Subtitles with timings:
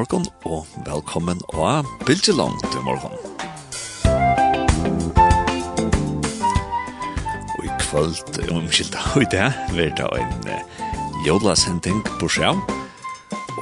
[0.00, 2.32] morgon og velkommen og bilge
[2.72, 3.29] til morgon.
[7.90, 12.52] kvöld om skilta i det, vi da en uh, jólasending på sjø.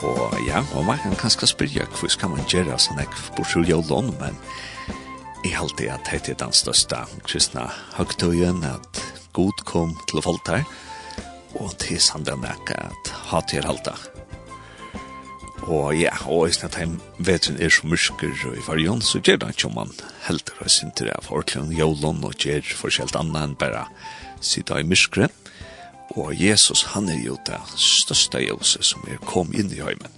[0.05, 3.65] Og ja, og man kan kanskje spyrja hva skal man gjøre sånn ek på sjø
[3.71, 4.37] jólon, men
[5.47, 10.53] jeg halte at det er den største kristna høgtøyen, at god kom til å folk
[10.53, 10.69] her,
[11.57, 13.97] og til sanden at hatt er halte.
[15.69, 19.43] Og ja, og i stedet heim vetren er så mysker og i fargen, så gjør
[19.43, 19.91] det ikke om man
[20.25, 23.83] helder og sinter av orklen jolon og gjør forskjellt annet enn bare
[24.41, 25.29] sitte i myskre.
[26.17, 30.15] Og Jesus, han er jo det største jose som er kom inn i heimen.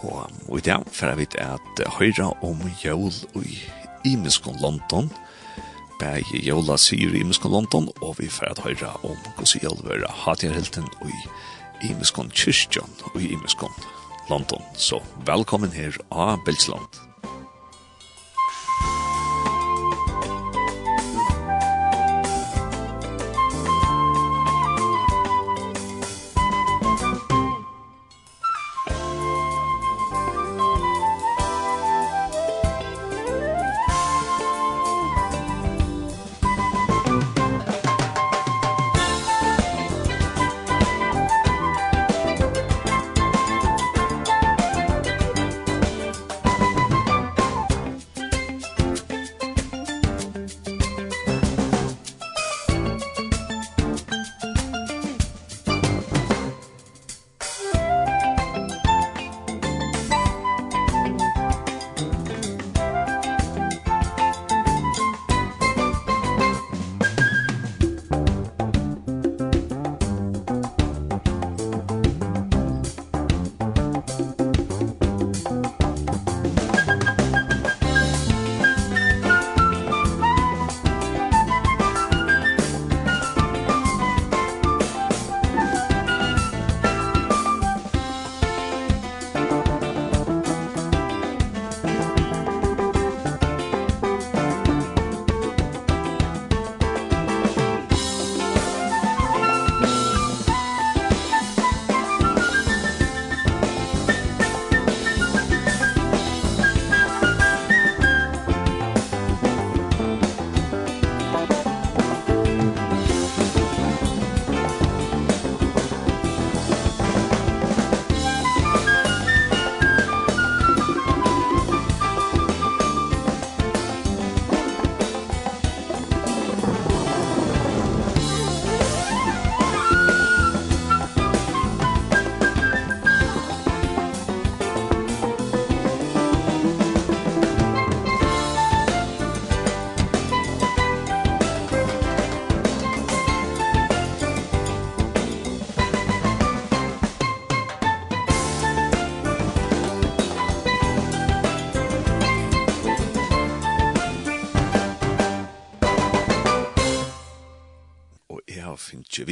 [0.00, 3.60] Og, og i dag for jeg vet at høyre om jol i
[4.10, 5.12] Imeskon London,
[6.00, 10.08] bæg jola sier i Imeskon London, og vi får at høyre om hvordan jol var
[10.24, 13.72] hatjenhelten i London i imiskon kyrkjon og imiskon
[14.30, 14.62] London.
[14.76, 17.09] Så velkommen her av Bilsland.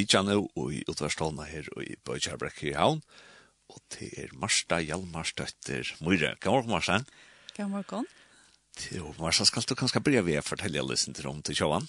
[0.08, 0.22] sitja
[0.56, 3.02] og i utvarstående her i Bøytjarbrekk i Havn,
[3.68, 6.34] og det er Marsta Hjalmarstøtter Møyre.
[6.40, 7.04] God morgen, Marsta.
[7.56, 8.06] God morgen.
[8.94, 11.84] Jo, Marsta, skal du kanskje begynne ved å fortelle listen til om til sjåan?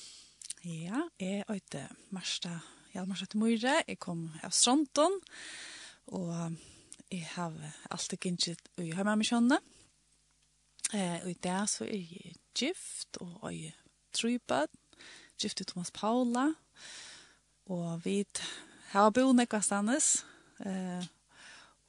[0.68, 2.59] Ja, jeg øyte Marsta
[2.91, 3.80] Hjalmarstøtter Møyre.
[3.88, 5.16] Jeg kom av Stronton,
[6.12, 6.59] og
[7.07, 7.56] jeg har
[7.90, 9.62] alltid gitt i Høymermisjønne.
[10.91, 14.65] Eh, og i dag så er jeg gift, og jeg er på
[15.39, 16.50] gift til Thomas Paula,
[17.69, 18.24] Og vi
[18.95, 20.24] har bo nekva stannes,
[20.66, 21.06] eh,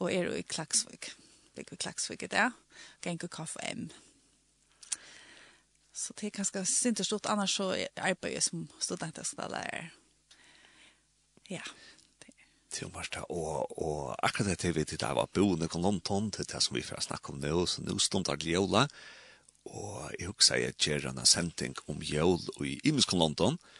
[0.00, 1.09] og er jo i Klaksvik.
[1.56, 2.53] Ligger i Klaksvik i dag,
[3.00, 3.88] kaffe KFM.
[5.93, 9.91] Så det er ganske sinterstort, annars så arbeider jeg som student skal lære.
[11.50, 11.65] Ja.
[12.71, 16.31] Til og med og, og akkurat det til vi til det var bo nekva London,
[16.31, 18.87] til det som vi får snakke om nå, så nå stund er det jævla,
[19.65, 23.80] og jeg husker jeg gjør en sending om jævla i Imens London, og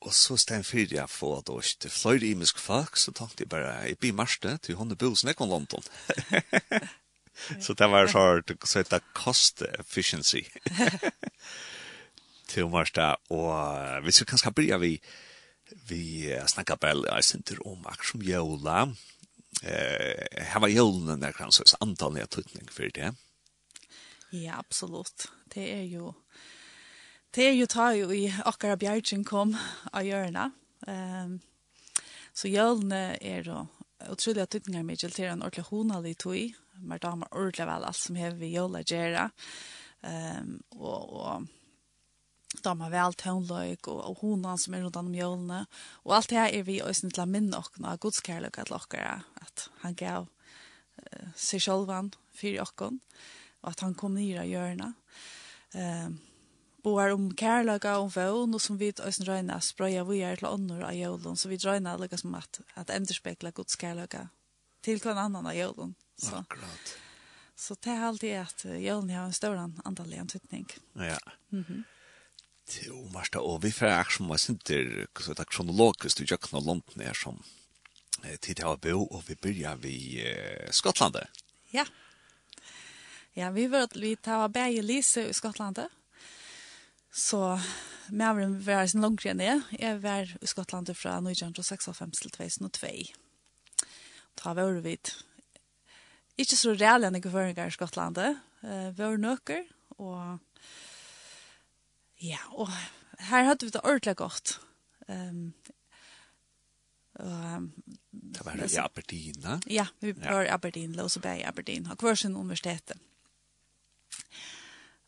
[0.00, 3.48] Og så stein fyrir jeg få at det til fløyre imisk folk, så tenkte jeg
[3.52, 5.84] bare, jeg blir marste til hun er bils nekon London.
[7.64, 10.42] så det var så det så heter cost efficiency.
[12.50, 14.96] til marste, og hvis vi kan skal byrja vi,
[15.88, 18.88] vi snakkar bare, jeg synter om akkurat jævla,
[19.62, 23.14] eh här var julen där kan så antal jag tutning för det.
[24.30, 25.28] Ja, absolut.
[25.44, 26.12] Det är ju
[27.30, 29.52] Det er jo ta jo i akkara bjergjen kom
[29.94, 30.48] av hjørna.
[30.82, 31.36] Um,
[32.34, 33.60] så jølene er jo
[34.10, 36.56] utrolig at tykninger med til en ordentlig honalig tog.
[36.82, 39.28] Mer damer ordentlig vel alt som hever vi jøla gjøre.
[40.02, 41.44] Um, og, og
[42.56, 45.60] da damer vel tøvnløyk og, og honan som er rundt om jølene.
[46.02, 49.20] Og alt det her er vi også til å minne okkene av godskærløk at okkara.
[49.38, 52.98] At han gav uh, seg sjølvan for okkon.
[53.62, 54.98] Og at han kom ned av hjørnet.
[55.78, 56.18] Um,
[56.82, 60.80] boar om kärleka om vån och som vi ösen röjna spröja vi är till ånder
[60.80, 64.28] av jorden så vi röjna lika som att, att ämterspekla Guds kärleka
[64.80, 65.94] till kvann annan av jorden.
[66.16, 66.36] Så.
[66.36, 66.96] Akkurat.
[67.54, 70.66] Så det är alltid att jorden har en större antal antydning.
[70.92, 71.18] Ja.
[71.52, 71.82] Mm -hmm.
[72.86, 76.52] Jo, Marsta, og vi får akkurat som var sinter, så det er kronologisk, du jøkken
[76.52, 77.42] noe langt ned som
[78.40, 81.26] tid til å bo, og vi begynner vi eh, Skottlandet.
[81.72, 81.84] Ja.
[83.34, 85.88] Ja, vi var vi tar bæg i Lise i Skottlandet,
[87.10, 87.58] Så
[88.10, 89.56] Mævren var sin langt igjen det.
[89.78, 92.92] Jeg var i Skottland fra 1956 til 2002.
[94.36, 94.98] Ta var vi
[96.38, 98.18] Ikke så reale enn jeg var i Skottland.
[98.62, 99.64] Uh, var nøkker,
[99.98, 100.38] og
[102.20, 102.68] ja, og
[103.18, 104.60] her hadde vi det ordentlig godt.
[105.08, 105.54] Um,
[107.14, 107.68] og,
[108.12, 109.58] det var i Aberdeen, da?
[109.66, 112.96] Ja, vi var i Aberdeen, Låseberg i Aberdeen, og hver sin universitetet.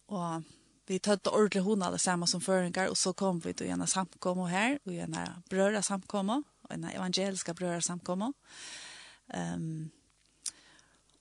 [0.09, 0.43] Og
[0.87, 4.51] vi tøtte ordentlig hun alle sammen som føringer, og så kom vi til en samkommer
[4.51, 5.17] her, og en
[5.51, 8.33] brøra samkommer, og en evangeliska brøra samkommer.
[9.35, 9.91] Um,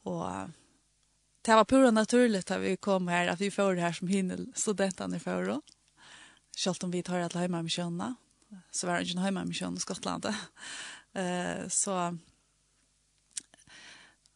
[0.05, 0.49] og
[1.45, 4.45] det var pura naturligt at vi kom her, at vi får det her som hinner
[4.55, 5.61] studentene for då.
[6.57, 8.15] Selv om vi tar alle hjemme med kjønene,
[8.71, 10.25] så var det ikke hjemme med kjønene i Skottland.
[10.25, 12.17] uh, så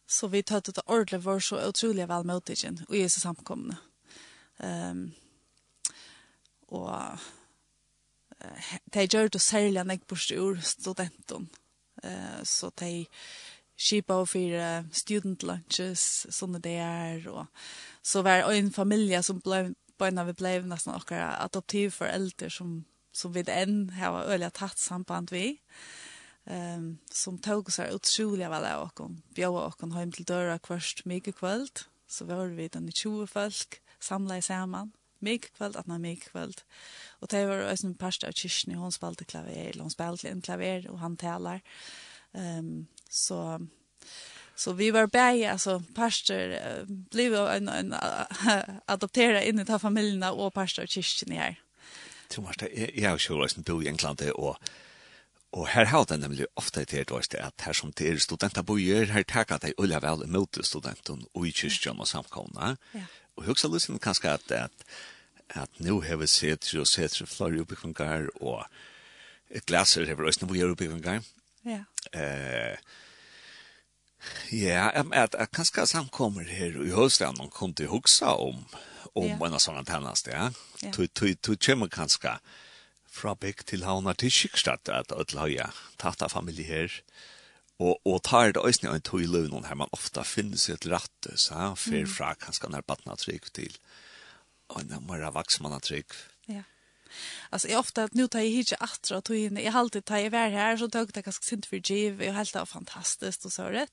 [0.06, 3.76] så vi tøtte det ordentlig var så utrolig vel møtigen, og Jesus samkomne.
[4.62, 5.10] Um,
[6.68, 7.18] og
[8.40, 11.50] uh, de gjør det særlig enn jeg bort ur studenten.
[12.04, 13.06] Uh, så de
[13.76, 17.44] skipa og fyra student lunches, sånne det er, og
[18.02, 22.78] så var det en familie som ble, bøyna vi ble nesten akkurat okkar adoptivforeldre som,
[23.12, 25.58] som vi enn har øyelig tatt samband vi,
[26.48, 31.36] um, som tog seg utrolig vel av okkar, Bjør okkar hjem til døra kvart mye
[31.36, 34.92] kvöld, så var vi den i 20 folk, samla i saman.
[35.18, 36.62] Mig kvöld, man mig kvöld.
[37.20, 40.90] Og det var en parst av kyrkene, hon spalte klaver, eller hon spalte en klaver,
[40.90, 41.60] og han talar.
[42.32, 43.60] Um, så,
[44.54, 49.78] så vi var bäge, alltså pastor uh, blev en, en uh, adoptera in i ta
[49.78, 51.60] familjerna och pastor av kyrkene här.
[52.28, 54.56] Thomas, måste, jag har kjolast en bo i England och
[55.56, 58.62] Og her har det nemlig ofte til et det at her som det er studenter
[58.62, 62.76] bor, her takker de øyne vel mot studenten og i kyrkjen og samkomne.
[62.94, 63.04] Ja
[63.36, 64.84] och högsta lyssnaren kanske att att
[65.48, 68.64] att nu har vi sett ju sett ju flyr upp från gar och
[69.48, 71.22] ett glaser har vi ösnat vi upp från gar.
[71.62, 71.80] Ja.
[72.20, 72.76] Eh
[74.50, 78.64] Ja, at, att kanske samkommer her i höstan man kunne huske om
[79.14, 79.52] om yeah.
[79.52, 80.52] en sån tendens ja.
[80.92, 82.38] Tu tu tu kommer kanskje
[83.10, 85.66] fra Bæk til Havnar til Skikstad, at Ødel har ja.
[85.96, 86.84] tatt av familie her.
[86.84, 87.35] Mm
[87.76, 90.94] Og, og tar det også en tog i løvnen her man ofta finner seg til
[90.96, 93.76] rette, så han fer fra kanskje når baden trygg til,
[94.72, 96.16] og når man er vaks man trygg.
[96.48, 96.64] Ja
[97.50, 98.82] alltså jag ofta att nu tar jag hit jag
[99.18, 101.76] att tog in i alltid tar jag vär här så tog det ganska sent för
[101.76, 103.92] giv och helt av fantastiskt och så rätt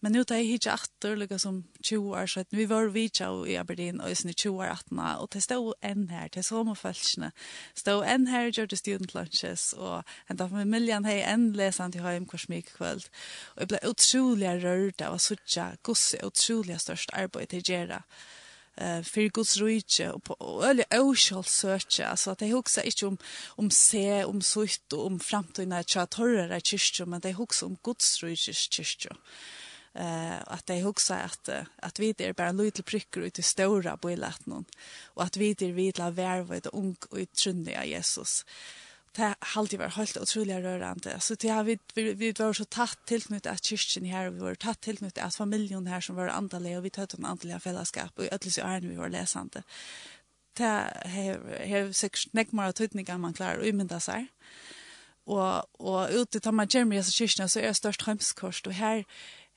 [0.00, 2.84] men nu tar jag hit jag att lika som 20 år så att vi var
[2.84, 3.10] vi
[3.48, 6.78] i Aberdeen och sen 20 år att och det stod en här till som och
[6.78, 7.32] fälsna
[7.74, 11.04] stod en här gjorde student lunches och ända familjen.
[11.04, 13.02] Hej en läsande till hem korsmik kväll
[13.44, 18.02] och jag blev otroligt rörd av att sucha gosse otroligt störst arbete att göra
[18.80, 23.18] eh för Guds rike och på eller oskall search alltså att det huxar inte om
[23.46, 27.66] om se om sucht och om framtiden att jag torrar att kyrkjo men det huxar
[27.66, 29.10] om Guds rike kyrkjo
[29.94, 31.48] eh att det huxar att
[31.82, 34.64] att vi det är bara lite prickar ut i stora på i någon
[35.14, 37.26] och att vi det vi la värva ett ung och i
[37.84, 38.44] Jesus.
[38.44, 38.87] Eh
[39.18, 41.20] det har var helt utrolig rørende.
[41.20, 44.54] Så det har vi vi, vi var så tatt tilknyttet att kyrkjen här vi var
[44.54, 48.32] tatt tilknyttet att familjen här som var andliga och vi tog en andelig fällskap och
[48.32, 49.62] ödlis i ärn vi var läsande.
[50.52, 54.26] Det har sikkert nekk mer tydningar man klarar å umynda seg.
[55.24, 59.04] Och, och ute tar man Jeremy i kyrkjen, så är det størst hømskost, og her,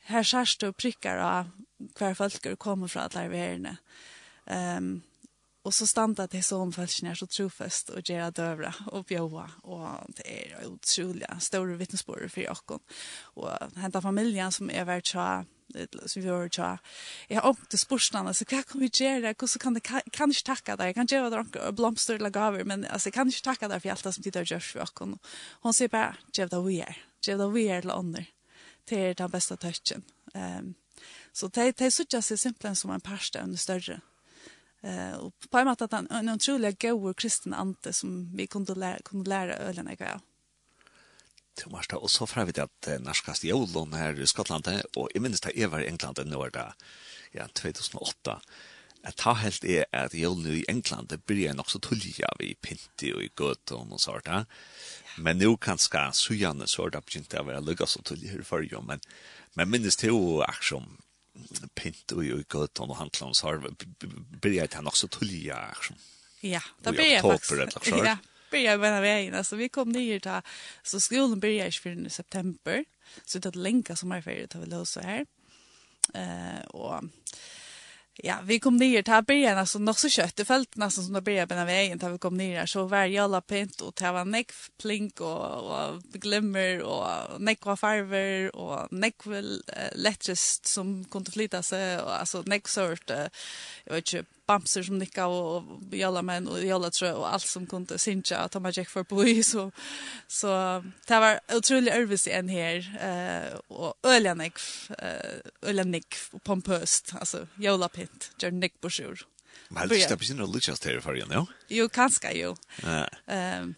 [0.03, 1.49] her skärst och prikker av
[1.97, 3.77] hver folk kommer fra alle verene.
[4.45, 5.01] Um,
[5.63, 10.13] Og så standa det så om er så trofest og gera dövra og bjöa og
[10.15, 12.81] det är utrolig store vittnesbord for Jakob.
[13.35, 15.45] og hända familien som er vært så
[16.05, 16.77] som vi har tja.
[17.29, 19.33] jeg har åpnet spørsmålene så hva kan vi gjøre?
[19.33, 20.85] Hvordan kan det kan ikke takke deg?
[20.85, 23.89] Jeg kan gjøre dere blomster eller gaver, men altså, jeg kan ikke takke deg for
[23.89, 25.17] alt det som tid har gjort for dere.
[25.63, 27.01] Hun sier bare, gjør det vi er.
[27.23, 28.27] Gjør det vi er til ånder.
[28.89, 30.03] Det er den beste touchen.
[30.33, 30.75] Um,
[31.33, 34.01] så det, det er sånn simpelthen som en parste under større
[34.83, 38.75] Eh och på en måte att han en otrolig god kristen ante som vi kunde
[38.75, 40.19] lära kunde lära ölen jag gav.
[41.53, 45.19] Det var så och så fra vi att norskast jolon här i Skottland och i
[45.19, 46.73] minst det var i England det var där
[47.31, 48.41] ja 2008
[49.03, 53.13] att ta helt är att jolon i England det blir nog så tulliga vi pinti
[53.13, 54.45] och i gott och sånt där.
[55.17, 58.81] Men nu kanske så gärna så där börjar det vara lugnt så tulliga för ju
[58.81, 58.99] men
[59.53, 60.97] men minst det och action
[61.73, 63.73] pint og i gott och handklans har
[64.41, 65.75] börjat han också tulja.
[66.41, 67.51] Ja, det blir jeg faktisk.
[68.05, 68.17] Ja,
[68.51, 69.35] börjar med vägen.
[69.35, 70.41] Alltså vi kom ner där
[70.83, 72.85] så skolan börjar i förrän i september.
[73.25, 75.25] Så det är länka som är färdigt att vi löser här.
[76.13, 77.03] Eh och
[78.23, 80.35] ja, vi kom ner till början alltså nog så kött.
[80.35, 83.41] Det följt nästan som det började på vägen där vi kom ner så var alla
[83.41, 84.51] pint och det var neck
[84.81, 87.07] plink och, och glimmer och
[87.41, 92.67] neck var farver och neck väl uh, lättest som kunde flytta sig och alltså neck
[92.67, 93.27] sort uh,
[93.85, 97.47] jag vet inte bamser som nicka och, och jalla män och jalla trö och allt
[97.47, 99.71] som kunde synja att man gick för boy så
[100.27, 100.47] så
[101.07, 102.77] det var otroligt örvis en här
[103.09, 104.53] eh och öljanek
[104.97, 109.25] eh öljanek och pompöst alltså jalla pint gör nick bushur
[109.69, 111.45] Men det stäpper sin religious terror för igen, ja?
[111.67, 112.55] Jo, kanske jo.
[113.27, 113.75] Ehm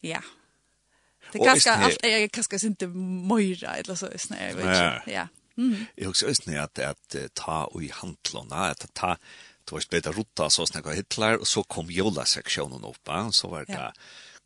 [0.00, 0.22] ja.
[1.32, 5.02] Det kanske allt är kanske inte moira eller så snär, vet.
[5.06, 5.28] Ja.
[5.58, 5.86] Mm.
[5.94, 9.16] Jag också snär att att ta och i handlarna att ta
[9.70, 13.22] det var bedre rutta, så snakket Hitler, og så kom jola-seksjonen opp, ja?
[13.32, 13.92] så var det ja.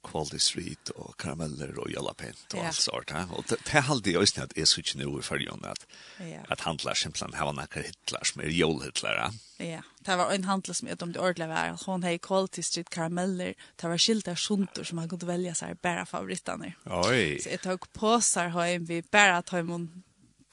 [0.05, 2.69] Quality Street og karameller og jalapent og ja.
[2.69, 3.13] alt sånt.
[3.15, 3.25] Ja.
[3.33, 5.87] Og det, det er alltid også at jeg synes ikke noe i følgen at,
[6.21, 6.45] ja.
[6.53, 9.23] at handler simpelthen her var noen Hitler som er jolhitler.
[9.63, 11.77] Ja, det var en handler som jeg om det ordentlig var.
[11.87, 13.55] Hun har Quality Street karameller.
[13.81, 16.75] Det var skilt av sjunter som man kunne velge seg bare favorittene.
[16.85, 17.41] Oi.
[17.41, 19.89] Så jeg tok på seg hjem vi bare tar imot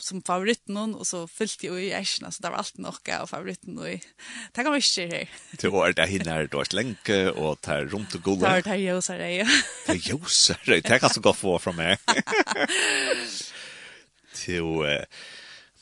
[0.03, 3.27] som favoritten hon och så fyllt ju i äschna så där var allt nog av
[3.27, 4.01] favoritten och det
[4.53, 5.29] kan man inte här.
[5.51, 8.49] Det var det hinner då ett länk och tar runt och goda.
[8.49, 9.47] Där där josar det.
[9.87, 10.81] Det så det.
[10.81, 11.97] Det kan så gå för från mig.
[14.35, 14.63] Till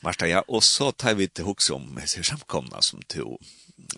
[0.02, 3.24] Marta, ja, och så tar vi till hooks om så samkomna som till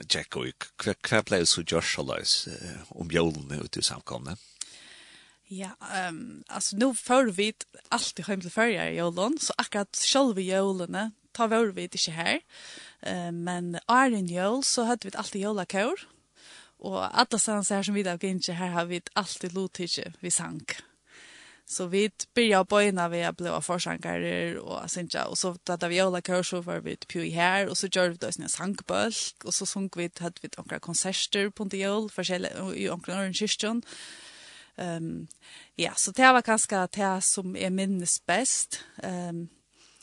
[0.09, 2.49] Jack och kvar kvar blev så Josh Hollis
[2.89, 4.31] om jolen ute i samkomna.
[4.31, 4.52] Mm
[5.55, 7.55] Ja, ehm um, alltså nu för vi
[7.89, 12.41] alltid hem till förra i Jolon så akkurat själva jolene tar vi inte här.
[13.01, 15.95] Eh uh, men Iron Jol så hade vi alltid jolakör.
[16.79, 20.77] Och alla så här som vi där inte här har vi alltid lotige vi sank.
[21.67, 25.99] Så vi börjar på ena vi har blivit försankare och sånt Och så hade vi
[25.99, 29.55] jolakör så var vi på i här och så gör vi då en sankbölk och
[29.55, 32.11] så sunk vi hade vi några konserter på en jol,
[32.75, 33.83] i omkring Orange Christian.
[34.77, 35.29] Um,
[35.77, 38.23] ja, så det var kanske det som är minnes
[39.03, 39.49] Ehm Um,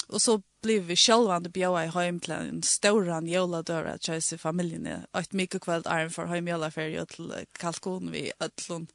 [0.09, 4.87] och så blev vi sjølvande bjøa i heim til en stauran jøladøra tjøys i familien.
[4.87, 8.87] Et mykje kveld arm for heim jølaferie till kalkon vi allon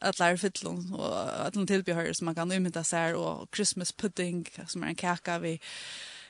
[0.00, 4.82] att lära fyllon och øtlun tillbehör som man kan umynda seg och Christmas pudding som
[4.82, 5.60] er en kaka vi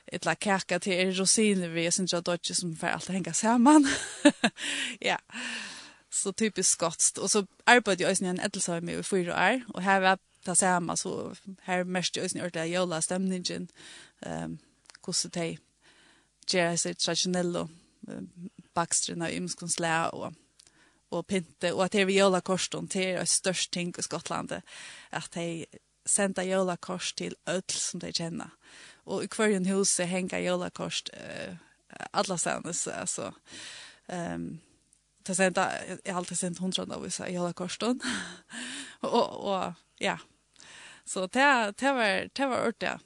[0.07, 3.87] ett la kaka till rosiner vi, jeg synes jeg dodge som för allt hänga samman.
[4.99, 5.17] ja,
[6.15, 7.17] så typiskt skotskt.
[7.17, 9.61] Och så arbetade jag i en ädelshöjme i fyra år.
[9.73, 13.67] Och här var det samma, så här mest jag i en ordentlig stämningen.
[14.21, 14.57] ehm
[15.05, 15.59] Kosse teg,
[16.49, 17.67] gjøre seg traditionelle
[18.73, 20.33] bakstrene av ymskonslæ och
[21.09, 24.61] och pinte, och att det vi jolla korsen till är störst ting i Skottland,
[25.09, 25.65] att de
[26.05, 28.49] sända jolla kors till öll som de känner
[29.05, 31.55] och i hverjen huset hänga jolla kors uh,
[32.11, 32.73] alle stedene,
[33.05, 33.33] så
[34.07, 34.59] Um,
[35.25, 38.01] ta sent, jeg har alltid sent hundra då så i har korsten.
[38.99, 40.17] Och och ja.
[41.05, 42.99] Så det det var det var ört det.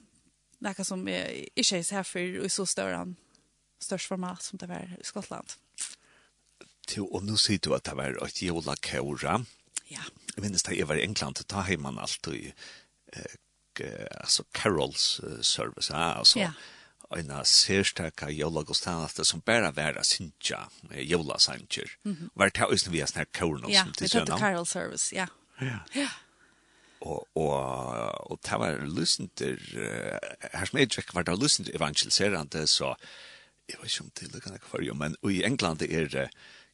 [0.58, 3.16] Något som är inte er så här för i så større han
[3.78, 5.52] störst format som det var i Skottland.
[6.86, 9.44] Till och nu ser du att det var et jola kjøra.
[9.88, 10.02] Ja.
[10.36, 12.52] Jeg minnes det jeg var i England da ta hem man alltid
[13.12, 13.36] eh
[14.20, 16.38] alltså Carols service alltså.
[16.38, 16.52] Ja
[17.18, 21.90] en særstaka jólagostanaste som bara væra sinja, jólasanger.
[22.04, 22.28] Mm -hmm.
[22.34, 25.26] Var det også vi har snakket kåren Ja, vi tatt Carol Service, ja.
[25.60, 25.78] Ja.
[25.94, 26.08] ja.
[27.00, 29.56] Og, og, og det var lusenter,
[30.52, 32.94] her som jeg tjekk var det lusenter evangeliserande, så
[33.68, 36.28] jeg vet ikke om det er noe for jo, men i England er det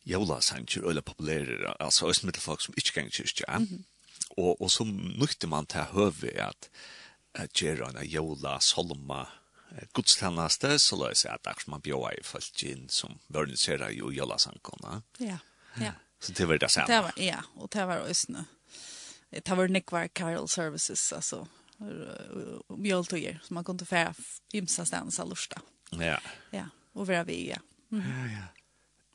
[0.07, 3.59] jólasanger, eller populære, altså også folk som ikke ganger kyrkja.
[3.59, 3.85] Mm -hmm.
[4.37, 4.85] Og, og så
[5.19, 6.69] nukte man til høve at,
[7.35, 9.25] at gjøre en jóla, solma,
[9.95, 13.19] gudstjeneste, så la jeg si at det er som man bjør i folk inn som
[13.33, 15.01] verniserer jo jølasankene.
[15.23, 15.39] Ja,
[15.83, 15.93] ja.
[16.21, 16.89] Så det var det samme.
[16.89, 18.45] Det var, ja, og det var også
[19.31, 21.47] Det var nekvar Carol Services, altså
[22.69, 24.15] mjöltugir, som man kunde få
[24.55, 25.61] ymsa stans av lusta.
[25.93, 26.17] Ja.
[26.53, 27.59] Ja, og vera vi, ja.
[27.91, 28.01] Mm.
[28.01, 28.47] Ja, ja.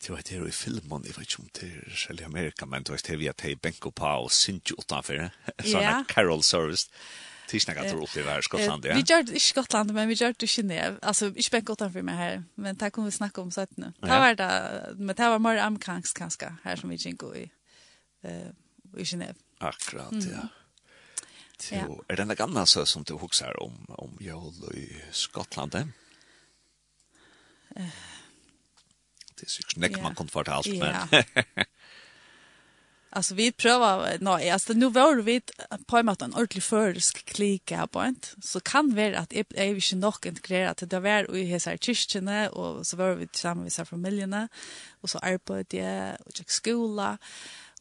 [0.01, 2.83] Det var det i filmen, jeg vet ikke om det er selv i Amerika, men
[2.83, 5.29] det var det vi at jeg benko på og synsju utenfor,
[5.71, 6.89] sånn Carol Service.
[6.91, 8.95] Ja Tisna kan tro det där Skottland ja.
[8.95, 10.99] Vi gör i Skottland men vi gör det i Genève.
[11.01, 13.93] Alltså i Spanien gott för mig här men där kommer vi snacka om sånt nu.
[13.99, 17.51] Det var det men det var mer amerikansk kanske här som vi gick i
[18.21, 18.47] eh
[18.97, 19.35] i Genève.
[19.57, 20.47] Akkurat ja.
[21.57, 25.75] Så är det den gamla så som du huxar om om jul i Skottland.
[25.75, 25.87] Eh
[29.35, 31.23] det är så knäck man komfortabelt men.
[33.13, 35.41] Alltså vi prövar nej alltså nu var vi
[35.85, 39.75] på en måte en ordentlig försk klika på ett så kan vara att är vi
[39.75, 43.87] inte nog integrerat det där var i här kyrkene och så var vi tillsammans med
[43.87, 44.47] familjerna.
[45.01, 47.17] Och så arbetade och gick skola.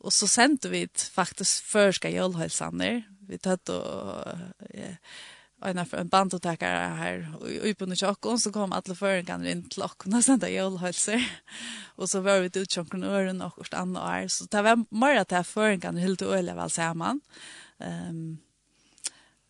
[0.01, 4.25] Och så sände vi faktiskt förska julhälsan vi tog och
[5.63, 9.99] en en bandotakare här uppe på chocken så kom alla føren kan in till och
[9.99, 11.23] kunna sända julhälsor.
[11.97, 15.17] Och så var vi ut chocken ören och och andra år så det var mer
[15.17, 17.21] att här förren kan helt och öle väl samman.
[17.79, 18.39] Ehm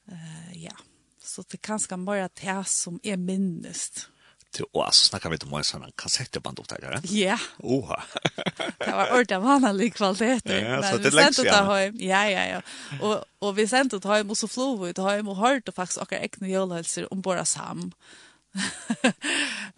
[0.08, 0.76] eh ja,
[1.22, 4.08] så det kanske bara det som är minnest
[4.50, 4.96] till oss.
[4.96, 7.00] Snackar vi inte om en sån kassettbandupptagare?
[7.04, 7.38] Ja.
[7.58, 8.02] Oha.
[8.78, 10.40] det var ordentlig vanlig kvalitet.
[10.44, 11.96] Ja, så det läggs igen.
[11.98, 12.62] Ja, ja, ja.
[13.00, 16.02] Og, og vi sendte til hjem, og så flo vi til hjem, og hørte faktisk
[16.02, 17.92] akkurat ekne jølhelser om bara sam.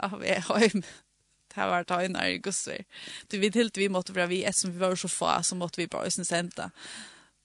[0.01, 0.85] ja, vi er hjem.
[1.55, 2.85] Det var ta in i gusser.
[3.29, 5.87] Du vet helt vi måtte vara vi eftersom vi var så få så måtte vi
[5.87, 6.71] bara sända.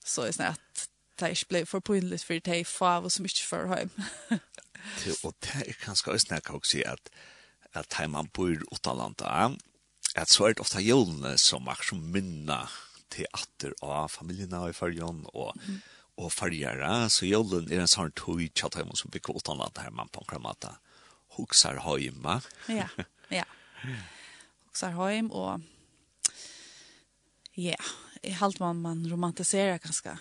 [0.04, 0.88] Så er sånn at
[1.20, 3.90] det ikke ble for pinligt for det er få av oss som ikke får hjem.
[5.24, 7.12] Og det er kanskje også når jeg kan si at
[7.76, 9.50] at her man bor utenlanda,
[10.16, 12.62] at så er det ofte jølene som er som minna
[13.12, 15.78] til atter av familiene i fargen og, mm.
[16.24, 20.10] og fargjere, så jølen er en sånn tog til at som bygger utenlanda her man
[20.12, 20.76] på en kramata.
[21.36, 22.40] Hoksar høyma.
[22.72, 22.88] ja,
[23.32, 23.44] ja.
[24.68, 25.62] Hoksar høym og
[27.58, 27.78] ja,
[28.22, 30.16] i halt man, man romantiserer ganske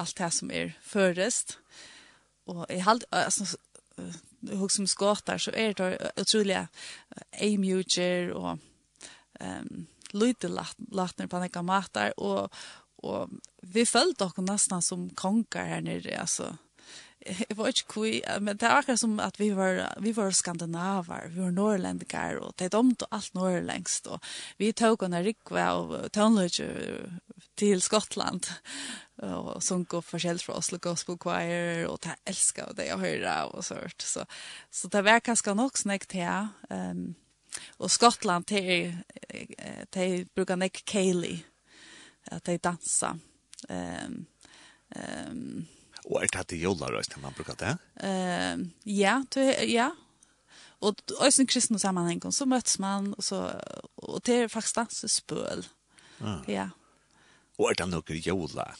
[0.00, 1.58] alt det som er førest.
[2.48, 3.56] Og i halt, altså,
[4.56, 6.60] hugg som skåter, så er det utrolig
[7.32, 12.50] A-mujer um, lite latner på noen matar og,
[13.04, 13.30] og
[13.62, 16.54] vi følte oss nesten som konger her nere altså.
[17.48, 21.28] jeg var ikke kui, men det er akkurat som att vi var, vi var skandinavar,
[21.28, 24.24] vi var norrlendikar, og det dömde allt norrlängst och
[24.56, 27.10] vi tog en rikve av tonlöjde
[27.54, 28.46] till Skottland
[29.16, 33.42] och sunk går förskällt från Oslo Gospel Choir och det älskar av det jag hörde
[33.42, 34.00] och sånt.
[34.00, 34.24] Så,
[34.70, 36.48] så det var ganska nog snäckt här.
[36.70, 37.14] Um,
[37.76, 38.96] och Skottland, de,
[39.90, 41.40] de brukar näck Kaylee
[42.24, 43.18] att de dansa.
[43.68, 44.26] Um,
[45.30, 45.66] um,
[46.08, 47.74] Og er det til jolarøys når man bruker det?
[48.00, 49.90] Uh, ja, to, ja.
[50.80, 53.42] Og i en kristne sammenheng, så møtes man, og, så,
[54.00, 55.66] og det er faktisk dansespøl.
[56.24, 56.40] Ah.
[56.48, 56.70] Ja.
[57.60, 58.70] Og er det noe jola?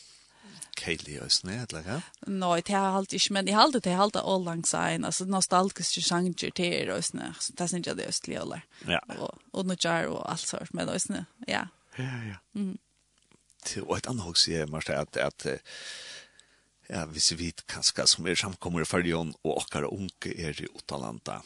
[0.80, 1.96] Kjell og sånn, eller hva?
[2.30, 5.04] Nei, det har alltid ikke, men jeg har alltid, jeg har alltid all langs ein,
[5.04, 8.64] altså nostalgiske sjanger til Øsne, det synes jeg det er østlig, åler.
[8.88, 9.02] Ja.
[9.18, 11.66] Og, og noe Nudjar og alt sånt men og sånn, ja.
[11.98, 12.38] Ja, ja.
[12.56, 12.78] Mm.
[13.66, 15.48] Til, Og et annet også, Marta, at, at
[16.90, 20.68] ja, hvis vi vet kanskje som er samkommer i fargen, og akkurat unge er i
[20.74, 21.40] Otalanda.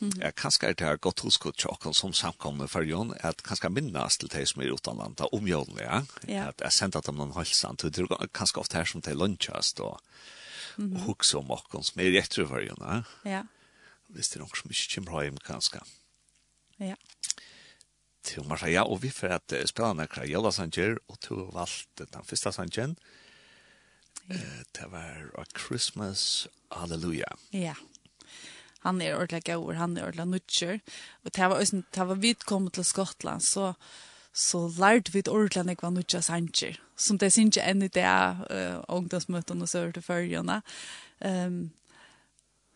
[0.00, 0.20] Mm -hmm.
[0.22, 3.68] Ja, kanskje er det her godt huskot til dere som samkommer i fargen, at kanskje
[3.68, 6.02] minnes til de som er i Otalanda, om jorden, ja.
[6.28, 6.48] ja.
[6.48, 10.00] At jeg sendte dem noen halsen, det er kanskje ofte her som de lunsjast, og,
[10.76, 10.94] mm -hmm.
[10.96, 13.02] og hukse om dere som er i etter fargen, ja.
[13.30, 13.42] ja.
[14.08, 15.80] Hvis det er noen som ikke kommer hjem, kanskje.
[16.78, 16.94] Ja.
[18.22, 22.52] Til Marseille, og vi får at spillene er kjøla sanger, og to valgte den første
[22.52, 22.96] Sanger, mm
[24.28, 27.38] Det var A Christmas Hallelujah.
[27.50, 27.74] Ja.
[28.84, 30.78] Han er ordentlig gaur, han er ordentlig nutcher.
[31.24, 33.74] Og det var, det var vidt kommet til Skottland, så
[34.32, 38.78] så lært vi ordentlig nekva nutja sanger, som det synes ikke enn i det uh,
[38.88, 40.60] ungdomsmøtene og sør til førjene.
[41.18, 41.72] Um,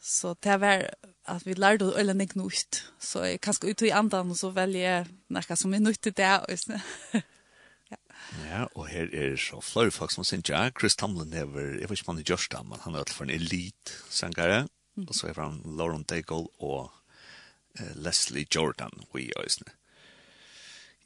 [0.02, 0.88] så det var
[1.30, 2.82] at vi lærte ordentlig øyne nekva nutt.
[3.00, 6.10] Så jeg kan skal ut i andan, og så velger jeg noe som er nutt
[6.10, 7.22] i det.
[8.54, 11.48] Ja, og her er så flere folk som synes ja, Chris Tomlin er,
[11.80, 15.08] jeg vet ikke om han er Josh men han er alt for en elite-sangare, mm.
[15.08, 16.92] og så er han Lauren Daigle og
[17.80, 19.74] uh, Leslie Jordan, vi øyne.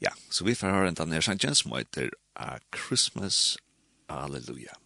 [0.01, 3.57] Ja, så vi får høre en denne sangen som heter A Christmas
[4.09, 4.77] Hallelujah.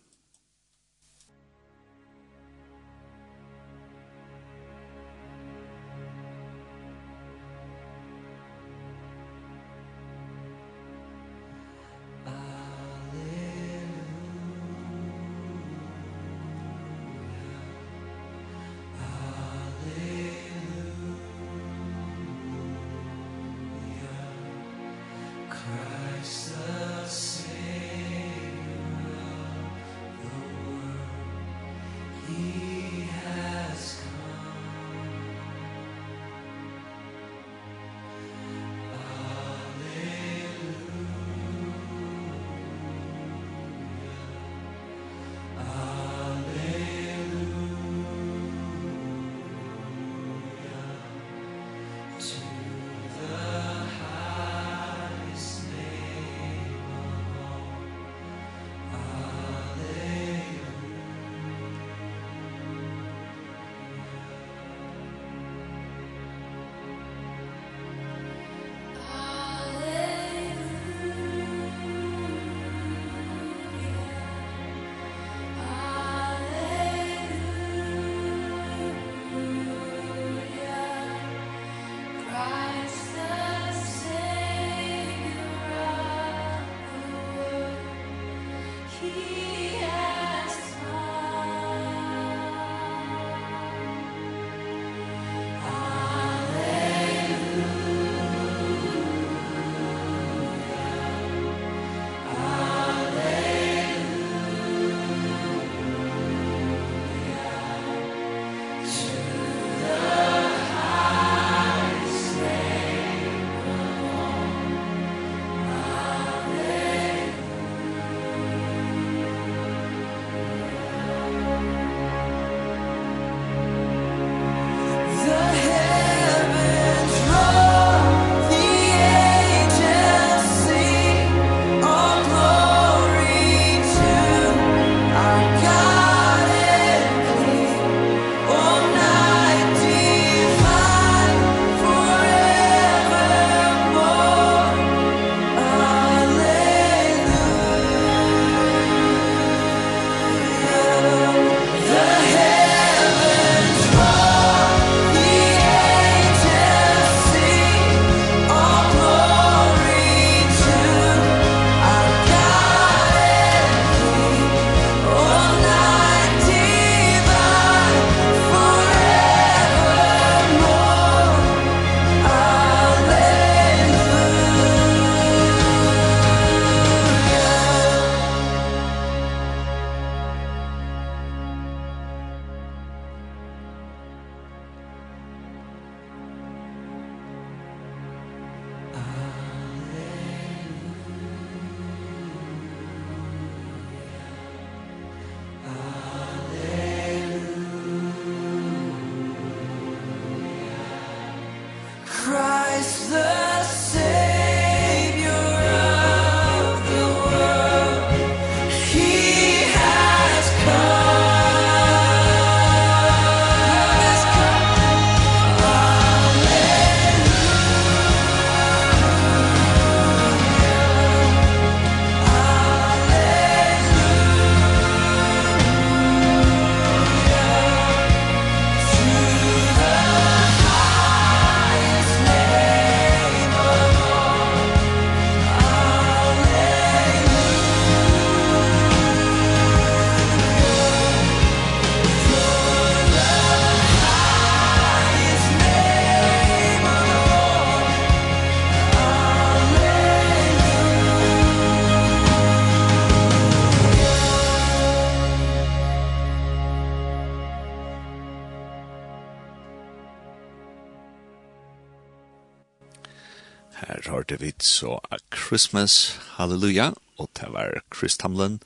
[263.83, 268.61] Her har det vidt så A Christmas, Halleluja, og det var Chris Tamlin,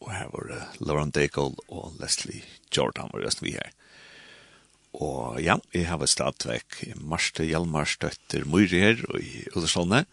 [0.00, 3.72] og her var det Lauren Daigle og Leslie Jordan var resten vi her.
[4.96, 10.04] Og ja, jeg har vært stadvekk Marste Hjalmar støtter Møyre her og i Uderslåne,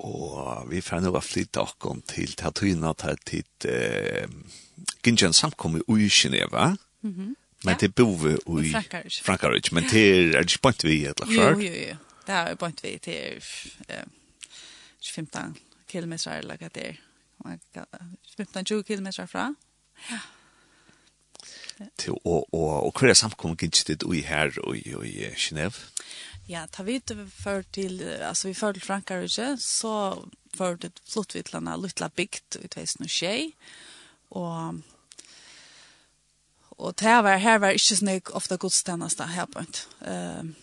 [0.00, 4.28] og vi får nå flytte okken til Tatuina til tid eh,
[5.04, 7.34] Gingen samkommet i Geneva, mm -hmm.
[7.64, 7.76] men ja.
[7.80, 8.36] det bor vi
[8.68, 8.72] i
[9.22, 11.56] Frankarøy, men det er det ikke point vi, i et eller klart.
[11.56, 11.96] Jo, jo, jo
[12.30, 13.42] det er bare vi til
[13.88, 14.04] eh,
[15.14, 15.56] 15
[15.88, 16.98] kilometer eller hva det er.
[18.40, 19.54] 15-20 kilometer fra.
[20.10, 20.20] Ja.
[21.98, 25.88] Til, og, og, og hva er samkommet gitt i her og i i Genève?
[26.48, 27.00] Ja, ta vi
[27.42, 32.10] för till alltså vi för till Frankrike så för det flott vi till en liten
[32.16, 33.52] bygd i 2006, och Tjej.
[36.78, 39.88] Och det var här var inte så mycket ofta godstannast här på ett.
[40.00, 40.54] Ehm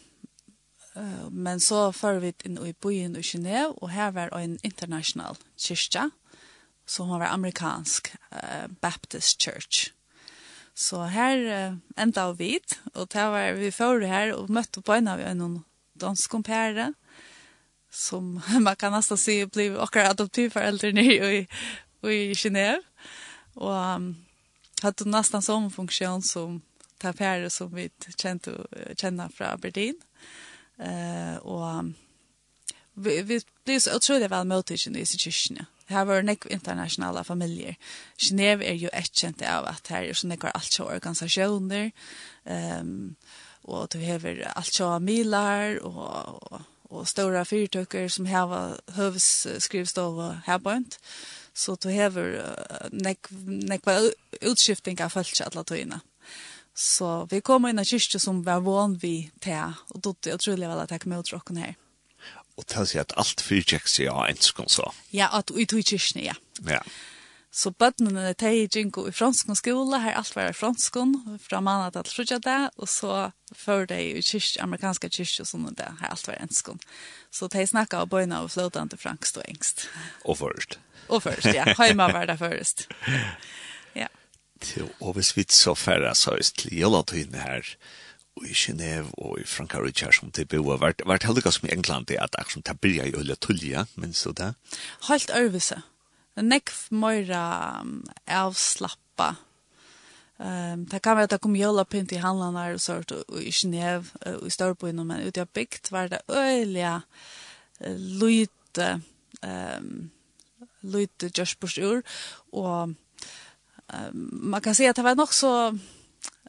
[1.32, 6.10] Men så fører vi inn i byen i Genève, og her var en international kyrkja,
[6.88, 9.92] som var amerikansk, uh, Baptist Church.
[10.76, 14.96] Så her uh, enda vi vid, og det var vi fører her og møtte på
[14.96, 15.64] en av en
[16.00, 16.94] dansk kompere,
[17.92, 21.44] som man kan nesten si ble akkurat adoptivforeldre nye i,
[22.08, 22.82] i Genève.
[23.58, 24.12] Og um,
[24.84, 26.62] hadde nesten samme funksjon som
[27.02, 28.54] tapere som vi kjente,
[28.98, 29.98] kjenne fra Berlin.
[30.80, 31.94] Eh og
[32.98, 35.68] vi vi blir så utrolig vel møtt i kinesiske kyrkene.
[35.88, 37.76] Her var nek internasjonale familier.
[38.20, 41.92] Genève er jo et kjent av at her er sånn nekkar alt så organisasjoner,
[42.44, 43.16] um,
[43.64, 49.30] og du hever alt så milar, og, og, og store fyrtøkker som hever høves
[49.98, 51.00] og herbønt.
[51.54, 53.88] Så du hever uh, nek, nek
[54.42, 56.02] utskifting av følelse alle tøyene.
[56.02, 56.17] Mm
[56.78, 60.68] Så vi kom inn i kyrkje som var vån vi til, og då det utrolig
[60.70, 61.74] vel at jeg kom ut råkken her.
[62.58, 64.86] Og til å si at alt fyrtjekk seg av enskån så?
[65.10, 66.36] Ja, at vi tog kyrkene, ja.
[66.70, 66.84] Ja.
[67.50, 71.00] Så bøttene til i Jinko i fransk skole, her alt var i fransk,
[71.42, 75.74] fra mandag til frutja det, og så før det i kyrkje, amerikanske kyrkje og sånne
[75.80, 76.70] det, her alt var ensk.
[77.34, 79.88] Så de snakket av bøyene av fløtende fransk og engst.
[80.30, 80.78] Og først.
[81.10, 81.66] Og først, ja.
[81.80, 82.86] Heima var det først.
[83.98, 84.12] Ja
[84.62, 87.76] til, og hvis vi så færre så er til Jolatøyne her,
[88.38, 91.74] og i Genève og i Frankarich her som det boer, vært, vært heldig som i
[91.74, 94.54] England det at akkurat det blir i Øyla Tullia, men så det?
[95.10, 95.82] Helt øvelse.
[96.38, 97.42] Nekv møyre
[97.82, 99.34] um, avslappa.
[100.38, 104.14] Um, det kan være at det kom jølapynt i handlene og sånt, og i Genève
[104.22, 106.94] og i Størbyen, men ute av bygd var det øyelige
[107.82, 109.02] uh, lyte,
[109.42, 110.12] um,
[110.86, 112.06] lyte just på ur,
[112.54, 112.94] og
[113.94, 115.68] eh, man kan säga att det var nog så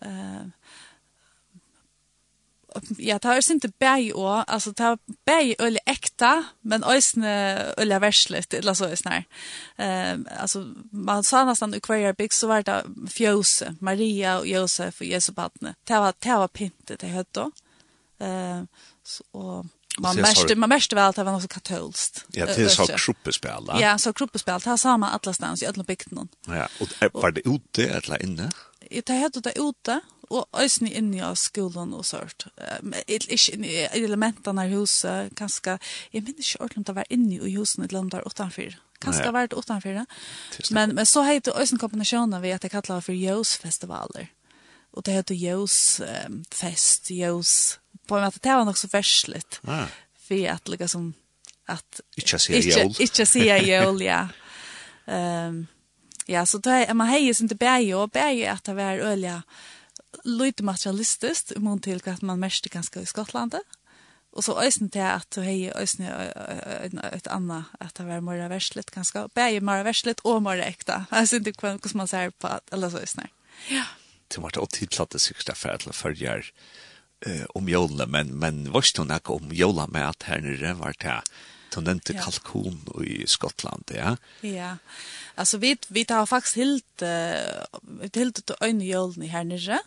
[0.02, 0.46] eh,
[2.98, 4.96] ja, det er inte bæg og, altså det ta
[5.26, 9.24] bäj eller äkta, men ösne øyelig verslet, eller så är snär.
[9.78, 15.00] Ehm alltså man sa nästan i hver Big så var det fjøse, Maria och Josef
[15.00, 15.74] och Jesu barn.
[15.84, 17.50] Det var, det var pyntet til høyde.
[18.20, 18.64] Uh,
[19.32, 19.66] og
[19.98, 22.24] Man mest man mest väl att det var något katolskt.
[22.32, 23.64] Ja, det är så gruppspel.
[23.80, 24.60] Ja, så gruppspel.
[24.60, 26.28] Det har samma alla stans i alla bygden.
[26.46, 28.50] Ja, och var det ute eller inne?
[28.90, 32.46] Det hade det ute og øysen inne i skolen og sånt.
[33.08, 35.78] Ikke inn i elementene av huset, kanskje,
[36.12, 38.76] jeg minner ikke ordentlig om det var inne i huset, eller om det var utenfor.
[39.00, 40.06] Kanskje det har vært utenfor det.
[40.70, 44.28] Men, men så heter øysen kombinasjonen ved at jeg kaller det for Jøs-festivaler.
[44.92, 49.60] Og det heter Jøs-fest, Jøs på en måte det var nok så färsligt.
[49.66, 49.86] Ja.
[50.28, 51.14] För att lika som
[51.66, 52.94] att inte se jul.
[53.00, 53.58] Inte se
[54.04, 54.28] ja.
[55.06, 55.66] Ehm um,
[56.26, 59.42] ja, så det är man hejer inte bäge och bäge att det var ölja
[60.24, 63.62] lite materialistisk, i mån till att man mest ganska i Skottlandet.
[64.32, 66.02] Och så øysen til att du hej ösn
[67.12, 71.06] ett annat att det var mer värsligt ganska Bæge mer värsligt och mer äkta.
[71.10, 73.20] Alltså inte hvordan man säger på eller så ösn.
[73.68, 73.84] Ja.
[74.28, 76.44] Det var åt tidplatte sista färdla för jag
[77.26, 80.96] eh, om jólene, men, men vårst hun ikke om jolla med at her nere var
[81.00, 81.20] det
[81.74, 82.22] Du nevnte ja.
[82.24, 84.16] kalkon i Skottland, ja?
[84.40, 84.76] Ja,
[85.34, 89.78] alltså vi, vi tar faktiskt helt, uh, helt till øyne jólene her nere,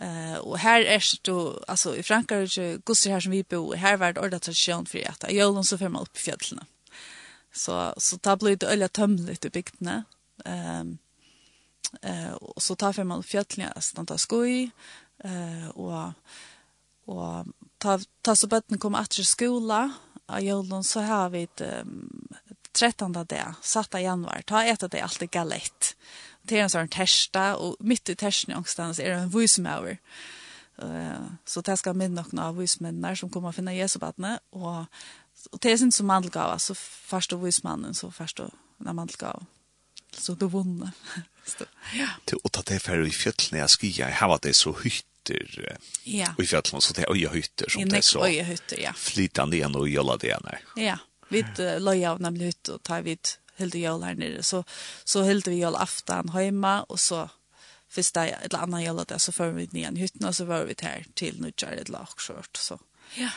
[0.00, 3.74] Eh uh, och här är er det alltså i Frankrike gosse här som vi bor
[3.74, 6.64] här var det ordat tradition för att julen så får man upp i fjällen.
[7.52, 10.04] Så så tar blir det öliga tömligt i bygdene.
[10.44, 10.98] Ehm um,
[12.02, 14.70] eh uh, och så tar får man fjällen att stanna skoj
[15.24, 16.12] eh och
[17.04, 17.46] och
[17.78, 19.92] ta ta så bøtten kom att till skola
[20.26, 22.28] av jorden så har vi ett um,
[22.72, 25.96] 13 dag satta januari ta äta det alltid galett.
[26.42, 29.96] Det är en sån testa och mitt i testen någonstans är det en voicemail
[30.78, 34.86] eh så det ska minna några av voicemännar som kommer finna Jesu barn och
[35.50, 39.46] och det är inte som mandelgåva så först och vismannen, så först och när mandelgava
[40.12, 40.92] så då vunna.
[41.94, 42.08] ja.
[42.24, 45.76] till att det är för i fjällen jag ska jag har det så hytt hytter
[46.04, 46.34] ja.
[46.38, 49.88] i fjällen så det er øye hytter som det så öjehytter ja flytande igjen och
[49.88, 54.02] jolla det igen ja vi uh, loja av nemlig hytt och tar vid helt jol
[54.02, 54.64] her nere så
[55.04, 57.28] så helt vi jol aftan hemma och så
[57.88, 60.74] första eller andra jolla där så för vi ner i hytten och så var vi
[60.80, 62.78] her till nudjar ett lag skört så
[63.14, 63.30] ja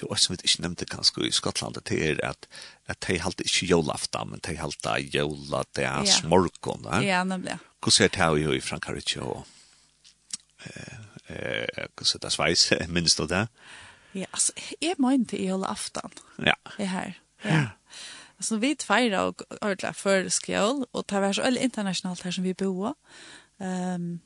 [0.00, 2.46] det var som vi ikke nevnte kanskje i Skottland, det er at,
[2.88, 6.86] at de halte ikke jolafta, men de halte jola, det er smorkon.
[7.04, 7.58] Ja, nemlig.
[7.82, 9.44] Hvordan er det her i Frankrike og
[10.64, 10.98] eh,
[11.28, 13.46] eh, sitte sveis, minst du det?
[14.14, 16.12] Ja, altså, jeg mente i hele aftan.
[16.38, 16.54] Ja.
[16.78, 17.12] Jeg her.
[17.44, 17.54] Ja.
[17.54, 17.68] ja.
[18.36, 22.54] Alltså vi tvära och ordla för skål och ta vars öl internationellt här som vi
[22.54, 22.94] bor.
[23.60, 24.20] Ehm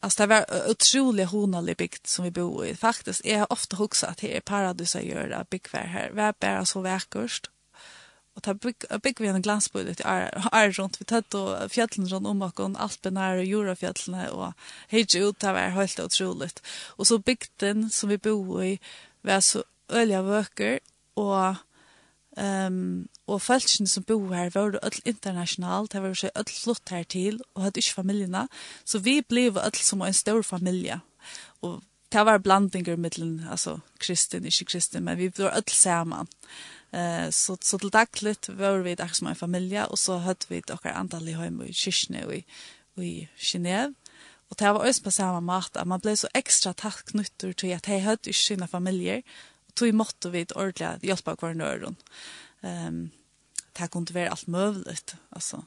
[0.00, 2.74] alltså det var otroligt honalig bygd som vi bor i.
[2.74, 6.10] Faktiskt är jag ofta huxat att det är paradis att göra byggvär här.
[6.14, 7.50] Vi är bara så verkörst.
[8.34, 12.42] Och ta bygg vi en glansbord i är runt vi tött och fjällen runt om
[12.42, 14.52] och allt benar och jorafjällen och
[14.88, 16.62] hejt ut det var helt otroligt.
[16.86, 18.78] Och så bygden som vi bor i
[19.20, 20.80] var så öliga vöker
[21.14, 21.56] och
[22.36, 26.88] Ehm um, og falsken som bor her var öll internasjonalt, det var så öll flott
[26.88, 28.46] her til og hadde ikke familjerna
[28.84, 31.00] så vi ble öll som en stor familie.
[31.62, 36.28] Og det var blandinger mellom, altså kristin, ikke kristin, men vi var öll sammen.
[36.92, 40.58] Eh så så till dagligt var vi där som en familj och så hade vi
[40.58, 42.44] ett antal i hem i Kishne i
[42.96, 43.94] i Genève.
[44.48, 47.86] Och det var ös på samma mat att man blev så extra tacknutter till att
[47.86, 49.22] hej hade i sina familjer
[49.68, 51.50] och tog mått och vid ordla hjälpa kvar.
[51.50, 51.96] Ehm
[52.88, 53.10] um,
[53.72, 55.64] det kunde vara allt möjligt alltså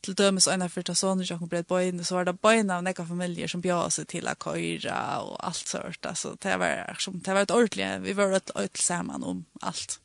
[0.00, 3.06] till dömes ena för att sonen som blev bojen så var det bojen av några
[3.06, 7.34] familjer som bjöd sig till att köra och allt sånt alltså det var som det
[7.34, 10.00] var ett ordentligt vi var ett öll samman om allt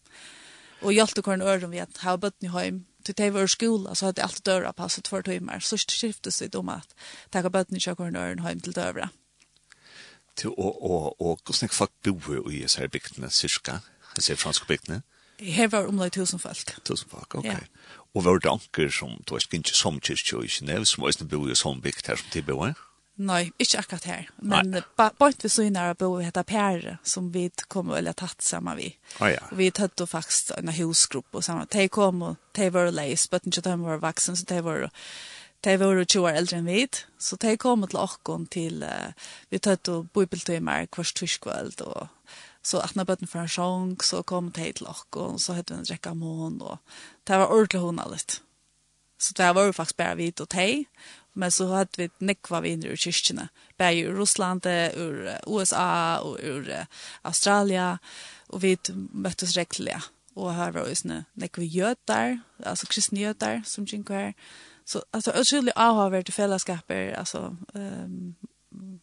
[0.82, 2.86] og hjelpte hver en øren ved at ha bøtten i heim.
[3.06, 5.60] Til det var skola, så hadde jeg alltid døra passet for timer.
[5.60, 6.94] Så skiftet vi om at
[7.32, 9.10] ta av bøtten i kjøk hver en øren heim til døra.
[10.36, 13.80] Til, og, og, og hvordan folk bor i disse her bygdene, cirka,
[14.16, 15.02] disse franske bygdene?
[15.40, 16.78] Her var omlag tusen folk.
[16.86, 17.46] Tusen folk, ok.
[17.46, 17.58] Ja.
[18.14, 21.28] Og var det anker som, du vet ikke, som kyrkjøy i Genève som var som
[21.28, 22.68] bor i sånn bygd her som tilbøy?
[22.70, 22.91] Ja.
[23.22, 24.30] Nei, ikke akkurat her.
[24.42, 24.80] Men
[25.20, 28.42] bort vi så inn her og bo heter Perre, som vi kom og eller tatt
[28.42, 28.88] sammen vi.
[29.20, 29.44] Oh, ja.
[29.52, 31.70] Og vi tatt og faktisk en husgruppe og sammen.
[31.72, 34.90] De kom og de var leis, but ikke de var vaksen, så de var
[35.62, 36.86] de var jo 20 år eldre enn vi.
[37.22, 39.12] Så de kom til åkken til, uh,
[39.54, 42.10] vi tatt og bibeltøymer hver tyskveld og
[42.64, 45.80] så at når bøtten for en sjong, så kom de til och så hadde vi
[45.80, 46.78] en dräcka mån og
[47.28, 48.42] det var ordentlig ordentligt litt.
[49.20, 50.86] Så det var jo faktisk bare vi och de,
[51.34, 53.48] Men så hadde vi nekva viner ur kyrkjene.
[53.78, 56.86] Bär ur Russland, ur USA och ur
[57.22, 57.98] Australien.
[58.48, 58.78] Och vi
[59.14, 60.02] møttes räckliga.
[60.34, 64.34] Och här var også nu nekva jötar, alltså kristne jötar som kyrkjene her.
[64.86, 68.36] Så alltså utrolig avhavert i fellesskaper, alltså ehm
[68.72, 69.00] um,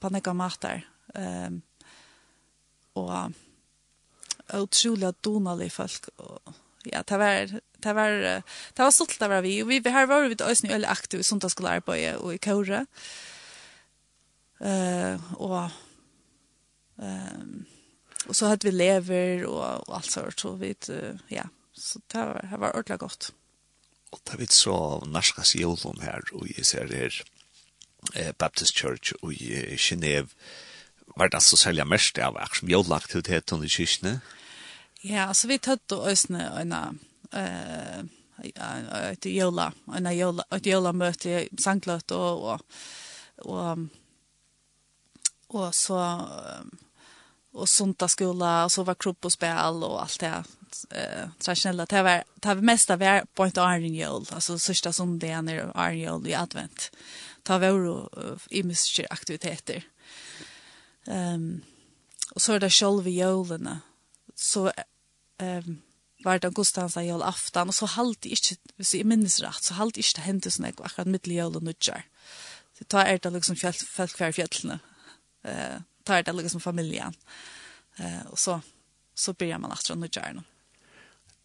[0.00, 0.88] panika matar.
[1.14, 1.62] Ehm um,
[2.92, 3.32] och
[4.52, 8.10] utrolig donalig folk och ja, det var det var
[8.74, 11.82] det var stolt av vi och vi här var vi ösnu eller aktiv i söndagsskolan
[11.82, 12.86] på och i Kåre.
[14.60, 15.70] Eh och
[17.02, 17.64] ehm
[18.26, 20.74] och så hade vi lever och, och allt sånt så vi
[21.28, 23.32] ja så det var det var ordentligt gott.
[24.10, 27.22] Och det vi så norskas om här och i ser här
[28.14, 30.28] eh Baptist Church i Genève
[31.06, 34.20] var det så sälja mest av action jordlagt ut här i kyrkan.
[35.00, 36.72] Ja, så vi tatt då ösne en
[37.34, 38.04] eh
[39.10, 42.60] ett jola en jola ett jola möte sanklot och och
[43.36, 43.78] och
[45.46, 46.20] och så
[47.52, 50.44] och söndagsskola och så var kropp och spel och allt det
[50.90, 51.86] eh traditionella.
[51.86, 55.54] Det var det var mest av er på ett iron jul alltså sista söndagen är
[55.54, 56.90] iron jul i advent.
[57.42, 58.08] Ta vår
[58.50, 59.84] i mystiska aktiviteter
[61.06, 61.62] ehm um,
[62.34, 63.78] och så är det själva julen
[64.34, 64.72] så
[65.38, 65.83] ehm um,
[66.24, 69.96] var det Gustavs jul aftan och så halt inte hvis jag minns rätt så halt
[69.96, 72.04] inte hände såna akkurat mitt i jól och nutjar.
[72.78, 74.78] Så tar är det liksom fjäll fjäll kvar fjällen.
[75.42, 77.14] Eh tar det liksom familjen.
[77.96, 78.60] Eh och så
[79.14, 80.42] så börjar man att nudja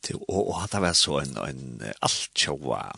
[0.02, 2.96] Til, Det och att det så en en allt tjoa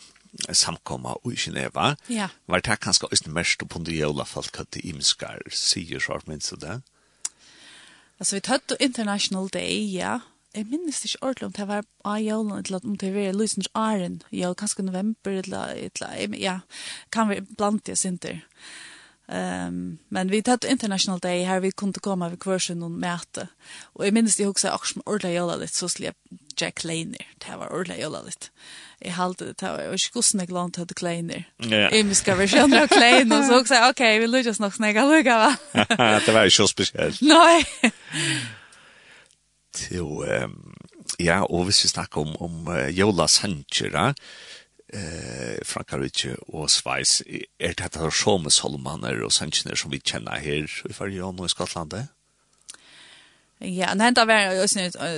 [0.52, 1.96] samkomma i Geneva.
[2.06, 2.28] Ja.
[2.46, 6.60] Var det kanskje også mest på den jævla folk at de imskar sier så, minst
[6.60, 6.80] det?
[8.18, 10.20] Altså, vi tatt International Day, ja,
[10.54, 14.22] jeg minnes ikke ordentlig om det var av jævlen, eller om det var lysens æren,
[14.32, 16.58] jævlen, kanskje november, eller, eller ja,
[17.12, 18.42] kan vi blant det sinter.
[19.32, 23.46] Um, men vi tatt International Day her, vi kunne komme ved kvarsen noen mæte.
[23.94, 27.54] Og jeg minnes de også akkurat som ordentlig jævla litt, så slik Jack Laner, det
[27.56, 28.50] var ordentlig jævla litt.
[29.00, 31.46] Jeg halte det, det var jo ikke hvordan jeg glant hadde Kleiner.
[31.64, 31.86] Ja.
[31.88, 35.46] Jeg misker versjoner av Klein, og så også, ok, vi lukker oss nok snakke, lukker
[35.46, 35.52] va?
[36.26, 37.22] det var jo så spesielt.
[37.24, 37.62] Nei
[39.72, 40.24] til Jo,
[41.20, 44.14] ja, og hvis vi snakker om, om uh, Jola Sanchez,
[44.92, 47.22] eh Frankrike og Sveis
[47.58, 51.46] er det at så med Solmaner og Sanchez som vi kjenner her i Farjon og
[51.46, 51.94] i Skottland.
[53.60, 54.66] Ja, det hentet var jo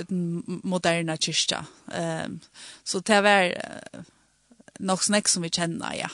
[0.09, 1.63] en moderne kyrkja.
[2.25, 2.41] Um,
[2.83, 4.03] så det var uh,
[4.79, 6.09] nok snakk som vi kjenner, ja.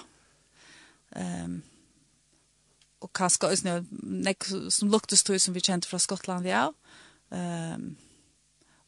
[1.16, 1.62] Um,
[3.02, 6.70] og kanskje også nek som luktes tog som vi kjente fra Skottland, ja.
[7.30, 7.98] Um,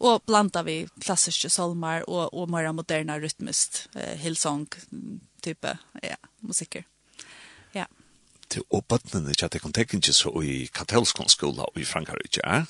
[0.03, 4.67] Og blanda vi klassiske solmar og, og mer moderna rytmist, eh, hillsong
[5.43, 6.83] type ja musikker.
[7.71, 7.85] Ja.
[8.47, 12.65] Till uppåtnen det chatte kontekinje så i katolsk skola i Frankrike, ja.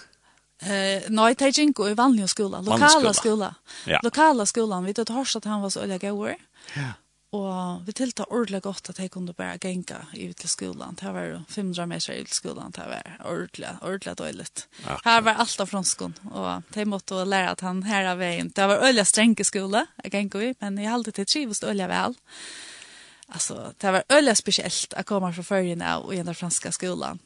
[0.63, 3.55] Eh, nei, det gick i vanliga skola, lokala skola.
[3.85, 3.99] Ja.
[4.03, 6.35] Lokala skola, vi du, hörs at han var så öliga gåor.
[6.75, 6.93] Ja.
[7.33, 10.97] Og vi tilta ordentlig godt at jeg kunne bare genka ut til skolan.
[10.99, 12.75] Det var 500 meter i til skolan.
[12.75, 14.45] Det var ordentlig, ordentlig dårlig.
[14.85, 16.13] Her var alt av franskon.
[16.29, 18.53] Og jeg måtte lære at han her av veien.
[18.53, 22.15] Det var øyelig strenge skole, jeg genka i, men jeg hadde til trivest øyelig vel.
[23.33, 27.21] Altså, det var øyelig spesielt å komme fra førjen av og gjennom franska skolan.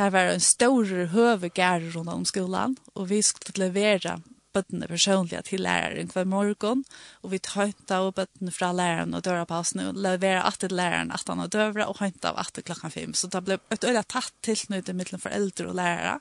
[0.00, 4.16] Her var en stor høvegær rundt om skolan, og vi skulle levere
[4.54, 6.84] bøttene personlige til læreren hver morgen,
[7.22, 10.74] og vi høynta av bøttene fra læreren og døra på oss nå, levera at til
[10.76, 13.14] læreren at han og døvra, og høynta av at til klokkan fem.
[13.14, 16.20] Så det ble et øyla tatt tilknyttet mellom foreldre og lærere.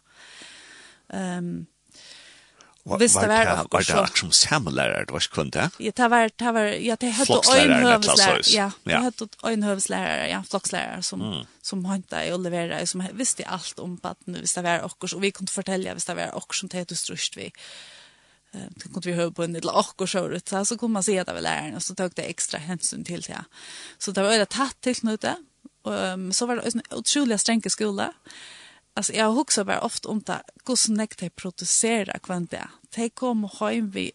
[1.11, 1.67] Um,
[2.83, 5.69] Visst det var det var det som samlærer, det var ikke kun det.
[5.79, 8.41] Ja, det var det var ja det hade ögonhövslärare.
[8.53, 8.99] Ja, det ja.
[8.99, 11.45] hade ögonhövslärare, ja, flockslärare som mm.
[11.61, 15.31] som hanta og leverera som visste alt om att hvis det var också og vi
[15.31, 17.51] kunne fortelle hvis det var också som det hade strust vi
[18.51, 19.69] det kunde vi höra på en liten
[20.01, 22.59] och så så så kom man se det var läraren och så tog det extra
[22.59, 23.45] hänsyn till det.
[23.97, 25.35] Så det var det tatt till knute
[25.83, 28.13] um, så var det en otroligt sträng skola.
[28.93, 32.69] Alltså jag huxar bara ofta om det hur snäckt de producerar kvanta.
[32.95, 34.11] De kom hem vi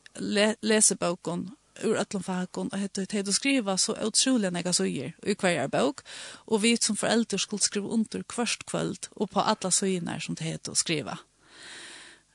[0.61, 1.51] läseboken
[1.82, 6.01] ur allan fakon och heter det att skriva så otroligt nega söjer i kvarje bok
[6.47, 10.45] och vi som föräldrar skulle skriva under kvart kväll och på alla söjerna som det
[10.45, 11.18] heter att skriva.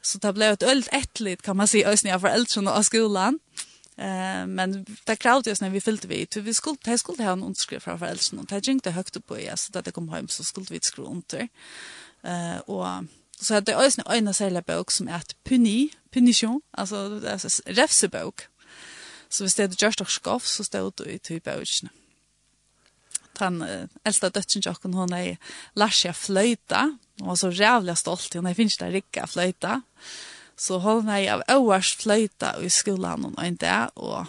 [0.02, 3.39] Så det blev ett ölt ättligt kan man säga ösningar för äldre och skolan.
[3.97, 7.32] Eh men det kravde ju när vi fyllde vi till vi skulle det skulle ha
[7.32, 10.10] en underskrift från föräldrarna och det gick högt upp på ja så att det kom
[10.10, 11.47] hem så skulle vi skriva under.
[12.24, 12.88] Eh och
[13.41, 17.74] så hade jag en ena särskild bok som är att puni punition alltså det är
[17.74, 18.41] refsebok.
[19.30, 21.89] Så vi er just og skoff, så stod det i typ boken.
[23.38, 23.64] Han
[24.06, 25.38] äldsta dötchen hun er är
[25.74, 29.82] Larsia Fløyta, Hun var så rævlig stolt, hun finnes där rikka fløyta.
[30.57, 34.26] Så hun er av øvers fløyta i skolan hon en dag, og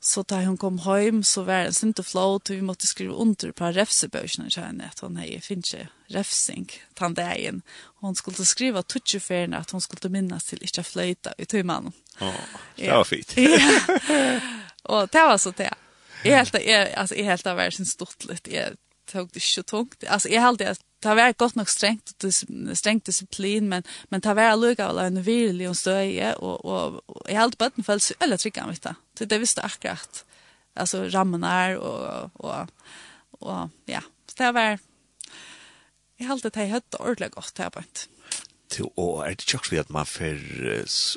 [0.00, 3.16] så da hun kom hjem, så var det inte og flåt, og vi måtte skrive
[3.16, 6.68] under på refsebøkene, kjenne, at hun er finnes ikke refsing
[7.00, 7.62] den dagen.
[8.00, 11.96] Hun skulle skrive tutsjeferen at hun skulle minnes til ikke fløyta i tøymannen.
[12.20, 12.32] ja,
[12.76, 13.36] det var fint.
[13.36, 13.72] ja,
[14.92, 15.72] og det var så det.
[16.24, 18.76] Jeg helt, jeg, altså, jeg helt av hver sin stort litt, jeg
[19.08, 20.04] tog det ikke tungt.
[20.04, 22.42] Altså, jeg helt at det var godt nok strengt dis,
[22.78, 27.22] strengt disiplin men men det var lukka og en virkelig og støye og og, og
[27.28, 28.94] jeg helt bøtten følte så eller trykka mitt da.
[29.16, 30.24] Så det visste akkurat.
[30.76, 32.68] Altså rammen er og og
[33.40, 34.78] og ja, så det var
[36.20, 37.82] jeg helt det jeg hørte ordentlig godt her på.
[38.70, 40.42] Til og er det tjokk at man får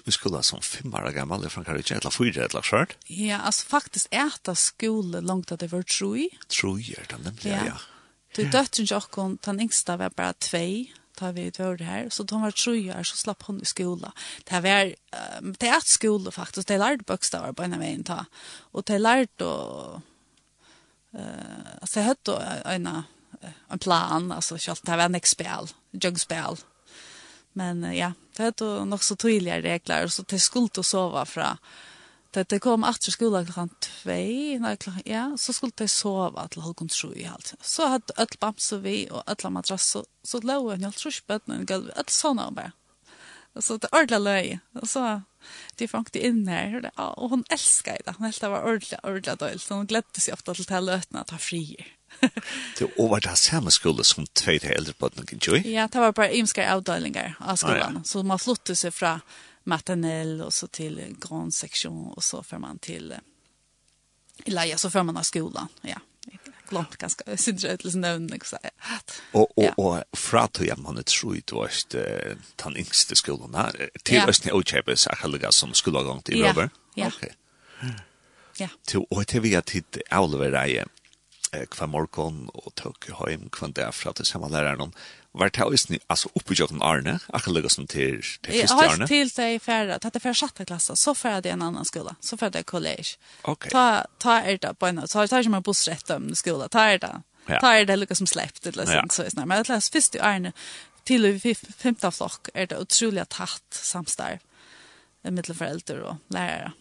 [0.07, 2.95] i skola som fem år gammal i Frankrike, eller fyra eller skjørt?
[3.09, 6.29] Ja, altså faktisk er det skole langt at det var tro troi.
[6.49, 7.65] Troi er det nemlig, ja.
[7.73, 7.92] ja.
[8.35, 12.41] Då döttern Jakob, den yngsta var bara två tar vi ut vår här så de
[12.41, 14.13] var tre år så slapp hon i skola.
[14.43, 14.95] Det var
[15.41, 16.67] um, det är skola faktiskt.
[16.67, 18.25] Det lärde bokstäver på en vägen ta.
[18.71, 20.01] Och det lärde och
[21.13, 23.03] eh uh, alltså jag hade en
[23.67, 26.57] en plan alltså jag det var en ekspel, jugspel.
[27.53, 31.57] Men uh, ja, det hade nog så tydliga regler så det skulle att sova från
[32.33, 34.09] Det det kom att skola klockan 2,
[34.59, 37.53] nej klockan ja, så skulle det sova till halvkon tro i allt.
[37.61, 41.65] Så hade öll bamse vi och alla madrass så så låg en helt sjukt men
[41.65, 42.71] gal att såna bara.
[43.59, 44.59] Så det ordla löj.
[44.81, 45.21] Och så
[45.75, 48.13] det funkte in här och hon älskar det.
[48.17, 51.29] Hon helt var ordla ordla då så hon glädde sig ofta till att lötna att
[51.29, 51.87] ha frier.
[52.77, 56.11] Det var det samme skole som tvei til eldre på den ikke Ja, det var
[56.11, 58.03] bare imska avdelinger av skolan.
[58.05, 59.19] Så man flyttet seg fra
[59.63, 63.13] Martinell och så till Grand Section och så får man till
[64.45, 65.67] Elaja så får man av skolan.
[65.81, 65.97] Ja.
[66.69, 68.57] Glömt ganska sidrötelse nämn också.
[69.31, 73.89] Och och och frat hur man det tror det var det den yngste skolan här
[74.03, 76.69] till Östne Ochebes Achalaga som skulle ha till över.
[76.95, 77.07] Ja.
[77.07, 77.33] Okej.
[78.57, 78.67] Ja.
[78.85, 80.85] Till och till vi att hit Oliver Raje
[81.69, 82.95] kvar morgon och tog
[83.29, 84.91] hem kvann där för att samma läraren
[85.33, 88.91] var det også altså oppe i jokken Arne, akkurat lukket som til, til første Arne?
[88.93, 91.65] Jeg har til det i færre, til det færre sjette klasse, så færre det en
[91.65, 93.15] annan skola, så færre det college.
[93.49, 93.71] Ok.
[93.73, 96.85] Ta, ta er det på en så ta, ta ikke mer bussrett om skola, ta
[96.93, 97.13] er det.
[97.47, 97.57] Ja.
[97.59, 99.47] Ta er det lukket som sleppt, eller sånt, så sånn.
[99.47, 100.53] Men jeg leser først i Arne,
[101.09, 104.39] til og i femte flokk er det utrolig tatt samstarv
[105.33, 106.73] med foreldre og lærere.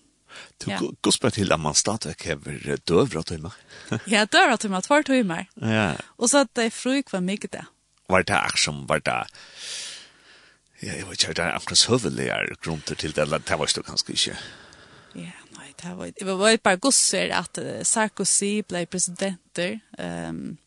[0.61, 0.79] Du ja.
[0.79, 3.57] går spørre til at man stadig hever døvra timer.
[4.13, 5.49] ja, døvra timer, tvær timer.
[5.61, 5.93] Ja.
[6.17, 7.65] Og så at det er fru hver mye det
[8.09, 9.21] var det akkurat som var det
[10.83, 13.85] Ja, jeg vet ikke, det er akkurat høvelige grunter til det, eller det var ikke
[13.87, 14.39] kanskje ikke.
[15.15, 16.27] Ja, nei, det var ikke.
[16.27, 19.79] Det var et par gosser at Sarkozy ble presidenter.
[19.95, 20.59] Um,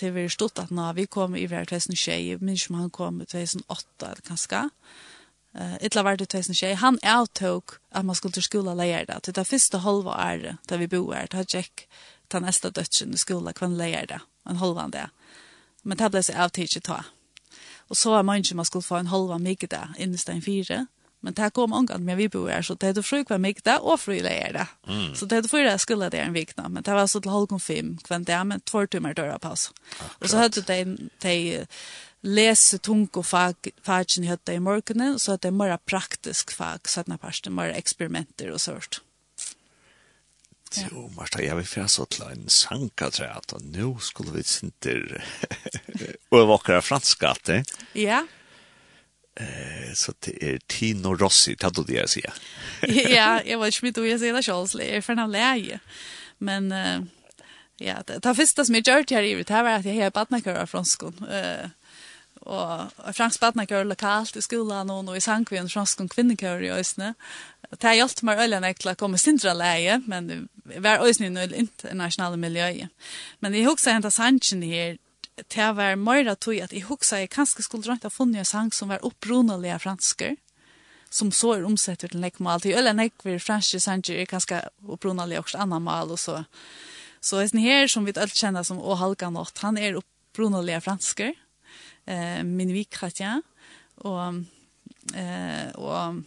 [0.00, 3.20] det var stort at når vi kom i hver 2006, jeg minns om han kom
[3.20, 4.64] i 2008 eller kanskje.
[5.52, 6.80] Uh, Etla var det 2006.
[6.80, 9.22] Han avtog at man skulle til skola leie det.
[9.22, 11.84] Til det første halva året da vi bor her, da gikk
[12.32, 14.24] den neste dødsen i skola, kvann leie det.
[14.48, 15.10] En halvan det.
[15.12, 15.21] Mm
[15.82, 17.02] Men det ble så avtidlig ta.
[17.90, 20.86] Og så var man ikke man skulle få en halva migda innestein fire.
[21.22, 23.76] Men det kom omgang med vi bor her, så det er fru fruk var migda
[23.78, 24.66] og fru leier det.
[24.88, 25.12] Mm.
[25.14, 27.92] Så det heter fyra skulle det en vikna, men det var så til halvgång fem
[28.02, 29.70] kvendt det, men två timmar dörra paus.
[30.18, 31.66] Og så hadde de, de
[32.26, 37.14] lese tung og fag, fagene hadde i morgenen, så hadde de mer praktisk fag, sånn
[37.14, 38.98] at det var eksperimenter og sånt.
[38.98, 39.11] Mm
[40.72, 44.44] at jo, Marta, jeg vil fjerde så til en sanka tre at nå skulle vi
[44.48, 45.18] sinter
[46.32, 47.58] og vakre franska at det.
[47.98, 48.22] Ja.
[49.40, 52.40] Eh, så det er Tino Rossi, det du det jeg sier.
[53.16, 55.78] ja, jeg vet ikke mye du jeg sier det selv, jeg er for en leie.
[56.42, 57.04] Men uh,
[57.80, 60.12] ja, det, det første som jeg gjør til her i det var at jeg har
[60.14, 61.22] badnakører av skolen.
[61.22, 61.70] Uh,
[62.42, 67.14] og fransk badnakører lokalt i skolen og i sangkvien fransk kvinnekører i Øsne.
[67.14, 71.00] Uh, Og det har hjulpet meg øyne til å komme sindra leie, men det var
[71.00, 72.92] øyne i nøyne internasjonale miljøet.
[73.40, 74.98] Men jeg husker hentet sannsyn her,
[75.40, 78.68] det var mer tog at jeg husker jeg kanskje skulle drømt å funne en sang
[78.76, 80.36] som var opprunelig av fransker,
[81.12, 82.60] som så er omsett til nekmal.
[82.60, 86.42] Til øyne nekver franske sanger er kanskje opprunelig også annan mal og så.
[87.24, 90.84] Så det her som vi alt kjenner som Å Halga Nått, han er opprunelig av
[90.84, 91.32] fransker,
[92.04, 93.38] eh, min vikratja,
[94.04, 94.44] og,
[95.14, 96.24] eh, og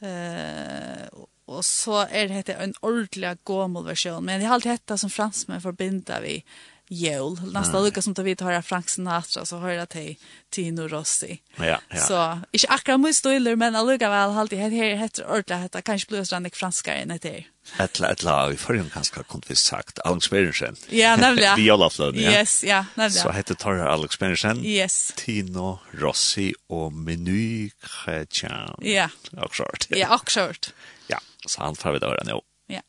[0.00, 4.98] Eh och så är det heter en ordlig gammal version men det har alltid hetta
[4.98, 6.44] som fransmän förbinda vi
[6.88, 10.16] jul Nästa lucka som tar vi tar Frank Sinatra så hör jag till
[10.50, 11.42] Tino Rossi.
[11.56, 11.96] Ja, ja.
[11.96, 16.24] Så inte akkurat mycket stoiler men alluga väl alltid här heter ordla heter kanske blir
[16.24, 17.44] strandig franska än det.
[17.78, 20.76] Etla, etla, i förrän kanskje kunde vi sagt Alex Berensen.
[20.88, 21.56] Ja, nämligen.
[21.56, 22.30] vi alla flöden, ja.
[22.30, 23.22] Yes, ja, nämligen.
[23.22, 24.64] Så hette Torra Alex Berensen.
[24.64, 25.12] Yes.
[25.16, 28.74] Tino Rossi og Meny Kretjan.
[28.80, 29.08] Ja.
[29.32, 29.86] Och skört.
[29.88, 30.72] Ja, och skört.
[31.08, 32.40] Ja, så han tar vi det nu.
[32.66, 32.80] Ja.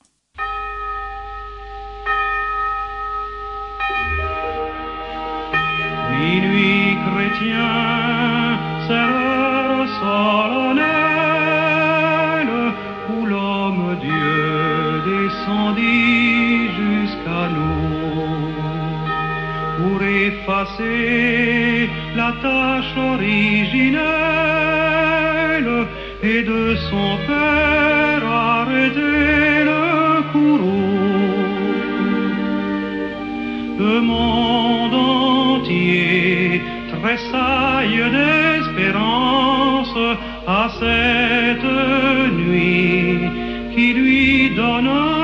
[6.11, 8.57] Minuit chrétien,
[8.87, 9.07] c'est
[9.77, 10.86] le soleil
[20.47, 23.97] effacer la tâche originelle
[26.23, 31.43] et de son père arrêter le courroux.
[33.79, 34.95] Le monde
[35.59, 36.61] entier
[36.93, 39.97] tressaille d'espérance
[40.47, 41.71] à cette
[42.37, 43.19] nuit
[43.75, 45.16] qui lui donne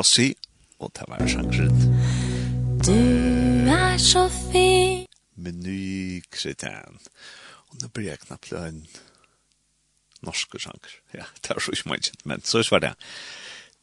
[0.00, 0.30] Rossi,
[0.80, 1.80] og det var sjansrett.
[2.86, 5.02] Du er så fin.
[5.36, 6.96] Meny kritan.
[7.68, 8.78] Og nå blir jeg knapt løgn
[10.24, 10.94] norske sjanger.
[11.12, 12.94] Ja, det var så ikke mye, men så var det.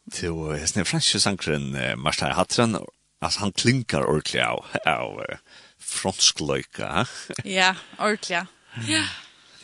[0.10, 0.34] Til
[0.74, 1.70] den franske sjangeren
[2.02, 2.80] Marstein Hatren,
[3.22, 5.22] altså han klinkar ordentlig av, av
[5.78, 7.06] fransk løyka.
[7.46, 8.46] Ja, ordentlig, ja.
[8.90, 9.06] Ja.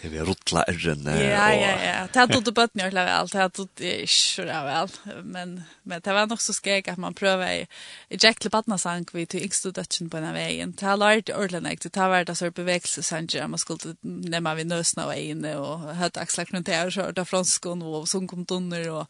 [0.04, 1.06] Det vi rotla ärren.
[1.06, 2.08] Ja, ja, ja.
[2.14, 3.32] Det hade inte bött när jag lade allt.
[3.32, 4.90] Det hade inte så vel.
[5.24, 7.68] Men, men det var nok så skrek at man prøver i,
[8.10, 10.76] i Jack Lebatna-sang vid till yngsta dödsen på denne veien.
[10.76, 11.94] Det har lært ordentlig ordentligt.
[11.94, 13.48] Det har vært varit alltså bevägelsesanger.
[13.48, 17.26] Man skulle nämna vi nøsene och inne og hade axlar knunt här och kört av
[17.26, 19.08] franskon och som kom donner og,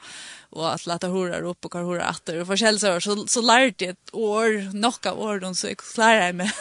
[0.52, 3.86] og at lata horar opp og kar horar atter og forskjell så, så, så lärde
[3.86, 4.70] jag ett år,
[5.08, 6.52] av år, så jag klarar meg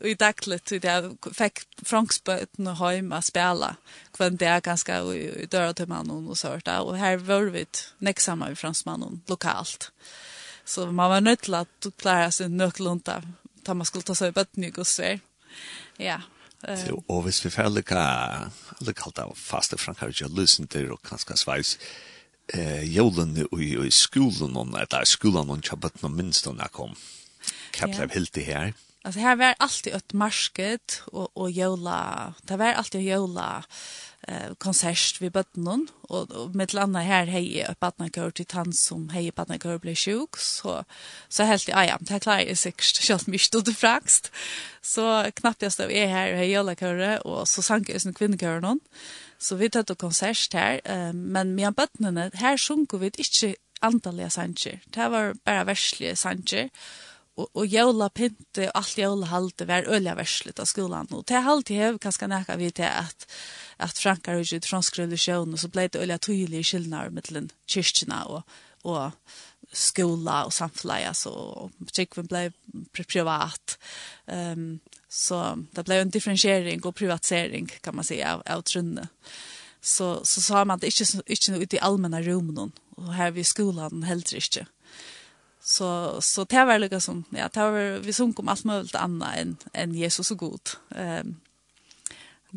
[0.00, 3.76] i dagligt till det fick Franksböten och hem att spela
[4.12, 7.66] kvann det är ganska i dörra till mannen och sånt där och här var vi
[7.98, 9.92] näcksamma i fransmannen lokalt.
[10.64, 13.22] Så man var nöjd till att klara sig nöklunda
[13.64, 15.20] ta man skulle ta sig upp ett nytt och svär
[15.96, 16.20] ja
[16.86, 21.78] Så och hvis vi fäller ka alt av fasta Frankrike lyssnar og kanskje sveis,
[22.54, 25.60] eh jolen i skolan om skolen, skolan om
[26.02, 26.96] noen minst när kom.
[27.70, 28.74] Kaplan helt det här.
[29.08, 32.34] Alltså här var alltid ett marsket och och jola.
[32.42, 33.64] Det var alltid jola
[34.20, 38.44] eh konsert vid botten och, och med landa här hej upp att man går till
[38.44, 40.84] dans som hej på när går blir sjuk så
[41.28, 41.98] så helt i ajam.
[42.00, 44.32] det klarar jag sig själv mig stod frakst
[44.82, 48.60] så knappt jag stod är här hej jola köre och så sank är en kvinnokör
[48.60, 48.80] någon
[49.38, 54.30] så vi tog ett konsert här eh, men med bøtten här sjunker vi inte antaliga
[54.30, 56.70] sanger det var bara värsliga sanger
[57.38, 61.74] och och jola pinte och allt jola var öliga värslet av skolan och til halte
[61.74, 63.26] hev kanske näka vi till att
[63.76, 68.42] att frankar och fransk religion og så blev det øyla tydelige skillnader mellan kyrkjena och
[68.82, 69.10] och
[69.72, 70.52] skola och
[71.26, 72.52] og kyrkven checken blev
[73.08, 73.78] privat.
[74.28, 74.80] Ehm um,
[75.10, 79.08] så det blev en differentiering och privatisering kan man säga av av trunne.
[79.80, 83.46] Så så sa man att det inte inte ute i allmänna rummen och här vid
[83.46, 84.68] skolan helt riktigt
[85.68, 89.36] så så det var lika som ja det var vi sjung om allt möjligt annat
[89.36, 90.68] än än Jesus och god.
[90.90, 91.36] Ehm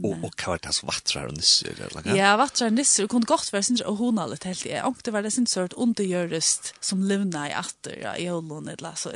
[0.04, 2.18] Och och det som vattrar och nisser eller något.
[2.18, 4.86] Ja, vattrar och nisser kunde gott vara sin och hon allt helt är.
[4.86, 8.96] Och det var det sin sort undergörst som levna i åter ja i hållon eller
[8.96, 9.10] så.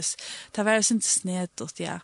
[0.52, 2.00] Det var sin snett och ja.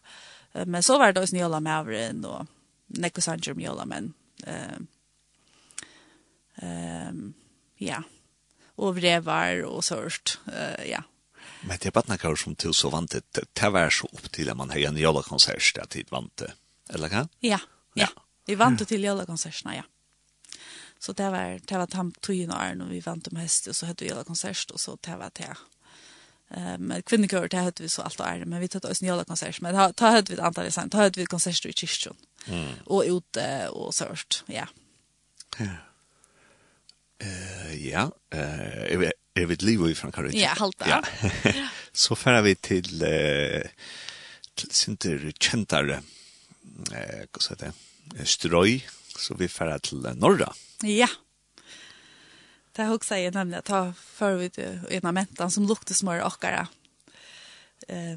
[0.66, 2.46] Men så var det oss nyola med och
[2.88, 4.14] Nekko Sanger mjola men
[4.48, 4.88] ehm
[6.56, 7.34] ehm
[7.78, 8.04] ja.
[8.76, 11.04] Och det var och sårt eh ja
[11.62, 14.58] Men det er badnakar som til så vant det, det var så opp til at
[14.58, 16.50] man har en jolla konsert at tid vant det,
[16.90, 17.28] eller hva?
[17.46, 17.60] Ja,
[17.98, 18.10] ja.
[18.46, 19.84] Vi vant det til jævla konsertene, ja.
[21.02, 23.86] Så det var, det var tam tog år när vi vant om hest, og så
[23.86, 25.54] hadde vi jævla konsert, og så det var det.
[26.52, 29.74] Um, kvinnekører, det hadde vi så alt år, men vi tatt oss jævla konsert, men
[29.74, 32.74] da hadde vi et antall i ta da vi konsert i kyrkjøn, mm.
[32.86, 34.68] og ute, og sårt, ja.
[35.60, 35.78] Ja.
[37.22, 40.38] Uh, ja, uh, er vi liv i Frankrike.
[40.40, 40.88] Ja, halta.
[40.90, 41.02] Ja.
[42.04, 43.70] så færer vi til eh
[44.56, 46.02] til sinter kjentare
[46.92, 47.72] eh hva sa det?
[48.28, 48.82] Strøy,
[49.18, 50.52] så vi færer til norra.
[50.84, 51.08] Ja.
[52.76, 54.60] Det har också jag nämnde att ta för vid
[55.06, 56.68] av mentan som lukte smör och akkara.
[57.88, 58.16] Eh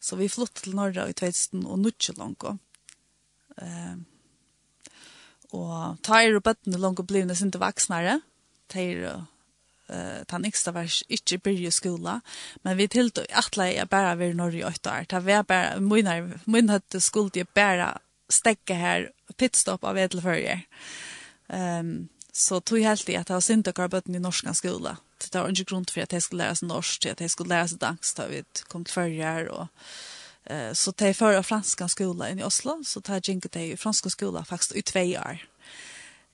[0.00, 2.44] så vi flyttade till norra i 2000 och nutje långt.
[3.56, 3.96] Eh
[5.50, 8.20] och tar upp att den långt blev det inte vuxnare.
[8.66, 9.26] Tar
[9.92, 12.20] uh, ta yngste var ikke byrje skola,
[12.64, 15.04] men vi til atle jeg bare bara i Norge i åtte år.
[15.08, 17.98] ta var bare, min, min hadde skuld jeg bare
[18.32, 20.64] stekke her, pitstop av edelførjer.
[21.48, 24.96] Um, så tog jeg helt i at jeg var synd dere bøtten i norsk skola.
[25.20, 27.68] Det var ikke grunn for at jeg skulle lære seg norsk, at jeg skulle lære
[27.68, 29.50] seg dansk da vi kom til førjer.
[29.52, 29.66] Og,
[30.50, 33.76] eh så tar jag för franska skola i Oslo, så tar jag inte jeg i
[33.76, 35.38] franska skola faktiskt i två år.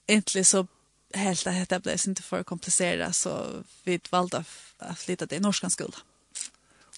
[0.06, 0.66] Egentlig så
[1.14, 4.44] helt att detta blev inte för komplicerat så vi valde
[4.78, 5.96] att flytta till norskans skola.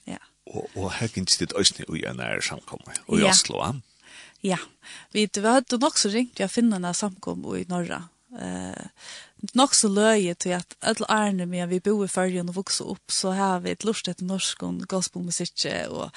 [0.05, 0.19] Ja.
[0.45, 3.81] Och och här kan det ösne och en är samkomma och jag slå
[4.41, 4.59] Ja.
[5.11, 8.09] Vi det var också ringt jag finna när samkom i norra.
[8.41, 8.87] Eh
[9.53, 13.13] nog så löje till att alla ärne med vi bor i förrjun och vuxer upp
[13.13, 16.11] så har vi ett lustigt norsk och gospelmusik och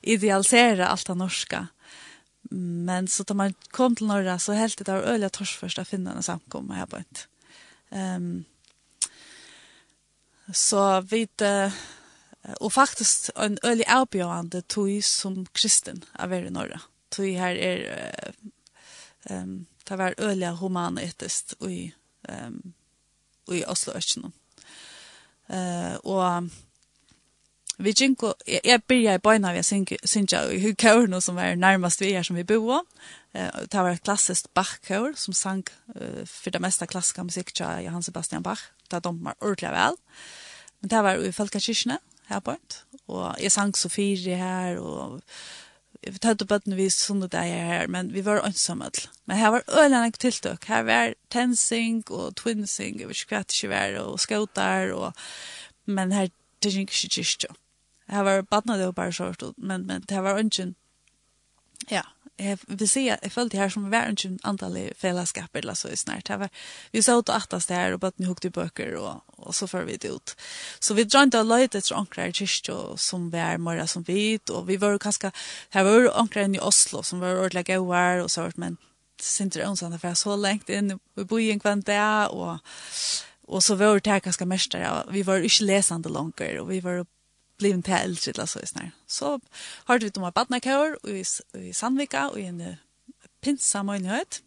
[0.00, 1.66] idealisera allt det norska.
[2.50, 6.70] Men så tar man kom till norra så helt det där öliga torsförsta finnarna samkom
[6.70, 7.28] här på ett.
[7.92, 8.44] Ehm
[10.54, 11.42] så vid
[12.60, 16.78] og faktisk en øyelig avbjørende tog som kristen av er i Norge.
[17.10, 18.30] Tog her er
[19.30, 21.92] um, det var øyelig humanetisk i,
[22.28, 22.74] um,
[23.52, 24.32] i Oslo-Økjennom.
[25.48, 26.50] Uh, og
[27.76, 32.14] vi ginko, jeg, jeg byrja i bøyna vi synja i kjøren som var nærmast vi
[32.16, 32.80] er som vi boa.
[33.36, 35.66] Uh, det var et klassisk Bach-kjør som sang
[35.96, 38.70] uh, for det meste klassiska musikk til Johan Sebastian Bach.
[38.90, 40.00] Det de var ordentlig vel.
[40.80, 41.98] Men det var i Falkakirkene
[42.30, 42.56] her på
[43.08, 45.20] Og jeg sang Sofiri her, og
[46.02, 48.90] vi tatt opp bøttene vi sunnet deg her, men vi var ønsomme.
[49.26, 50.64] Men her var øyne tiltøk.
[50.64, 55.12] Her var tensing og twinsing, jeg vet ikke hva det ikke var, og skautar, og...
[55.86, 56.28] men her
[56.62, 57.65] det er ikke kyrkjøk.
[58.06, 60.74] Jag var badna det bara så stort men men det var ungen.
[61.90, 62.02] Ja,
[62.38, 66.26] jeg vil si at jeg følte här som var ungen antal fällskap eller så snart.
[66.26, 66.48] Det var
[66.92, 69.96] vi så ut og där och og ni hukte böcker och och så för vi
[69.96, 70.36] det ut.
[70.80, 74.76] Så vi drar inte lite etter ankrar kyrkjo som var mera som vit och vi
[74.76, 75.32] var ganska
[75.70, 78.76] her var ankrar i Oslo som var ordentlig gauar och så vart men
[79.20, 82.58] Sinter Onsan för så länge in vi bor i en kvanta och
[83.46, 85.04] och så var det här ganska mästare.
[85.10, 87.06] Vi var inte läsande langer, och vi var
[87.56, 88.90] blev inte äldre eller så snär.
[89.06, 89.40] Så
[89.84, 92.76] har du de barna kör i i Sandvika och i en
[93.40, 94.42] pinsa möjlighet.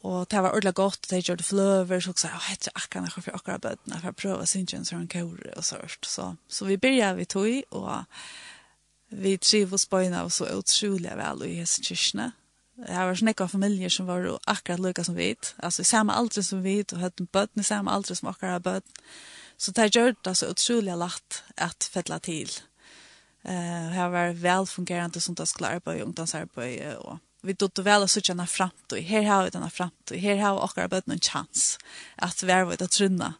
[0.00, 3.34] Och det var ordla gott det gjorde flöver så också jag heter Akka när för
[3.34, 6.04] akkurat bödna för att pröva synchen så han kör och sånt.
[6.04, 7.92] så så vi började vi tog och
[9.08, 12.32] vi trivs på en av så otroliga väl i hästkyrkorna.
[12.74, 15.36] Det var snäcka familjer som var akkurat lika som vi.
[15.56, 18.92] Alltså samma ålder som vi och hade bödna samma ålder som akkurat bödna.
[19.58, 22.50] Så det gjør det så utrolig lagt at fettla til.
[23.42, 27.02] Uh, her var velfungerende som det skulle arbeide i ungdomsarbeid.
[27.02, 29.02] Og vi dotter vel å sitte denne fremtid.
[29.08, 30.20] Her har vi denne fremtid.
[30.22, 31.76] Her har vi akkurat arbeid noen chans
[32.22, 33.32] at vi er ved å trunne.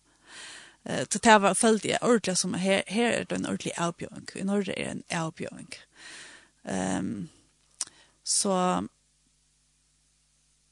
[0.88, 4.26] Uh, så det var følte jeg ordentlig som her, her er det en ordentlig avbjøring.
[4.34, 5.72] I Norge er det en avbjøring.
[6.66, 7.16] Um,
[8.26, 8.58] så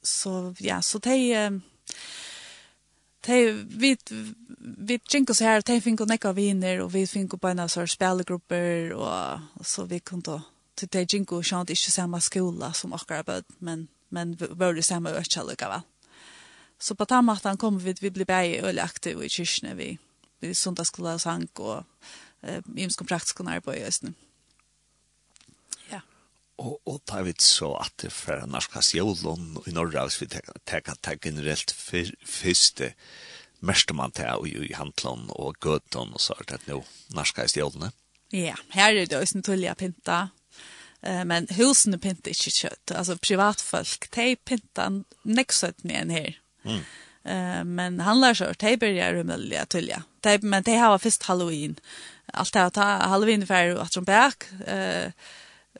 [0.06, 1.48] så ja, så det er...
[1.54, 1.62] Um,
[3.26, 3.96] de, vi,
[4.60, 7.90] vi tjink oss her, de finko nekka viner, og vi finko på en av sånne
[7.90, 10.40] spelegrupper, og, og så vi kunne
[10.76, 15.44] til de tjinko sjant ikke samme skola som akkurat bød, men, men vore samme økja
[15.46, 15.86] lukka vel.
[16.78, 19.88] Så på den måten kom vi, vi ble bæg øyelig aktive i kyrkene, vi,
[20.44, 21.84] vi sundagsskola og sang, og
[22.42, 24.12] eh, imskom praktisk og i
[26.56, 30.28] Og, og da vet så at det fra norskast jolon i Norge, hvis vi
[30.64, 32.94] tenker generelt første
[33.60, 36.82] mest man tar i, i handlån og gøtån og så er det nå
[37.16, 37.92] norskast jævlån.
[38.32, 40.28] Ja, her er det også en tullig pinta,
[41.02, 42.92] men husene pinta ikke kjøtt.
[42.92, 44.88] Altså privatfolk, de pinta
[45.24, 46.38] neksøtt med en her.
[46.66, 46.82] Mm.
[47.26, 50.02] Uh, men han lär sig att börja rumliga tulja.
[50.20, 51.76] De, men de har först Halloween.
[52.32, 54.44] Allt det här Halloween för att de bäck.
[54.68, 55.10] Uh,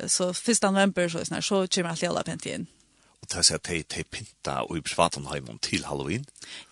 [0.06, 2.66] så första november så, snart så kommer allt alla pent igjen.
[3.22, 6.26] Og det er sånn at de, de pinta og i Svartanheimen til Halloween?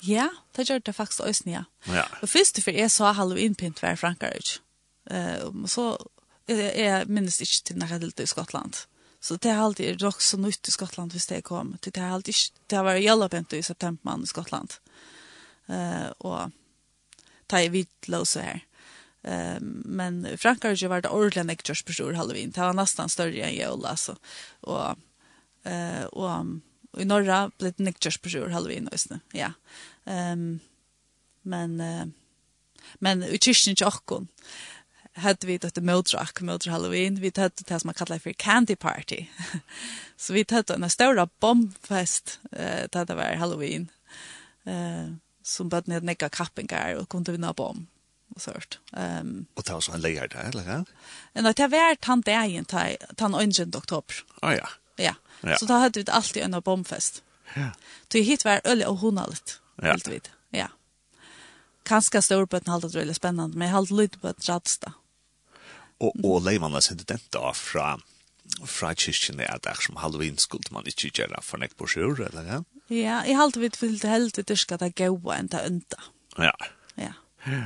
[0.07, 1.65] Ja, det gjør det faktisk også, ja.
[1.89, 2.05] ja.
[2.23, 4.59] Og først for jeg så Halloween-pint hver Frankarøy.
[5.11, 5.97] Uh, så
[6.49, 8.85] jeg, jeg minnes ikke til når jeg i Skottland.
[9.25, 11.75] Så det har alltid rock så nytt i Skottland hvis det kom.
[11.85, 14.77] Det har alltid det har vært jævla pent i september i Skottland.
[15.69, 16.53] Uh, og
[17.51, 18.61] det er vidt låse her.
[19.25, 22.51] Ehm men Frankrike var det ordentligt en på stor Halloween.
[22.51, 24.17] Det var nästan större än jul alltså.
[24.61, 24.97] Och
[25.63, 26.45] eh och
[26.99, 29.21] i norra blev det en på stor Halloween nästan.
[29.33, 29.53] Ja.
[30.05, 30.61] Ehm
[31.43, 32.07] men eh,
[32.95, 34.29] men i kyrkan tjockon
[35.15, 37.21] hade vi det motdrack mot Halloween.
[37.21, 39.27] Vi hade det som man kallar för candy party.
[40.17, 43.91] så vi hade en stor bombfest eh det var Halloween.
[44.65, 47.87] Eh som bara hade några kappingar och kunde vinna bomb
[48.35, 48.79] og sårt.
[48.93, 50.79] Um, og ta oss en leier der, eller hva?
[51.37, 53.69] Nei, det var tant dagen, tant 11.
[53.77, 54.23] oktober.
[54.43, 54.71] Å ja.
[54.97, 55.59] Ja, ja.
[55.59, 57.23] så da hadde vi alltid en bombfest.
[57.55, 57.73] Ja.
[58.13, 59.93] Så hit var øl og hundalit, ja.
[59.93, 60.31] helt vidt.
[60.55, 60.71] Ja.
[61.85, 64.95] Kanskje på hadde det veldig spennende, men jeg hadde lytt på et radsta.
[66.01, 67.95] Og, og leivene sendte den da fra
[68.69, 72.45] fra kyrkjen er der som Halloween skulle man ikke gjøre for nek på sjur, eller
[72.45, 72.59] ja?
[72.93, 76.01] Ja, jeg halte vidt fyllt helt i dyrka det gaua enn det ønta.
[76.37, 76.53] Ja.
[77.01, 77.15] Ja.
[77.49, 77.63] Ja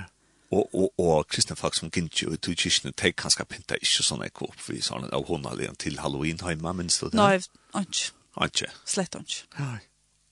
[0.50, 4.24] og og og kristne folk som gint jo til kyrkjen tek kanskje pinta ikkje sånn
[4.24, 7.36] ekko opp vi sånn av honalen til Halloween heima men så det Nei,
[7.82, 8.12] ikkje.
[8.38, 8.70] Ikkje.
[8.86, 9.46] Slett ikkje.
[9.58, 9.78] Nei.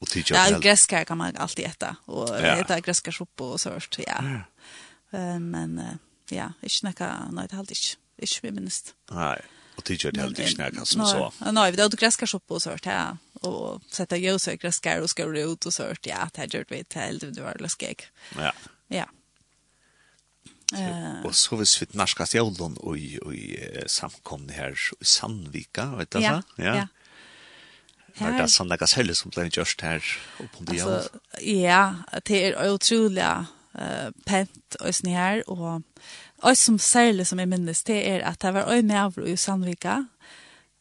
[0.00, 2.56] Og til Ja, gresskar kan man alltid etta og ja.
[2.60, 4.20] etta gresskar sopp og sårt, ja.
[4.22, 5.38] ja.
[5.40, 5.78] men
[6.30, 7.96] ja, ikkje nokka nei det halt ikkje.
[8.22, 8.94] Ikkje vi minst.
[9.12, 9.36] Nei.
[9.76, 11.28] Og til det helt ikkje nokka som så.
[11.52, 13.16] Nei, vi det gresskar sopp og sårt, ja.
[13.44, 17.20] Og setta ljøs og gresskar og skar ut og sårt, ja, det gjorde vi til
[17.26, 18.08] det var luskig.
[18.36, 18.52] Ja.
[18.92, 19.08] Ja.
[20.74, 23.34] Uh, og så hvis vi norskast jævlån og, og
[23.86, 26.64] samkomne her i Sandvika, vet du ja, det?
[26.64, 26.86] Ja, ja.
[28.16, 28.38] Her...
[28.40, 30.02] Det Sandvika selv som ble gjørst her
[30.40, 31.82] oppe om det altså, Ja,
[32.26, 35.84] det er utrolig uh, pent og sånn her, og
[36.44, 40.02] og som særlig som jeg minnes, det er at det var øyne av i Sandvika,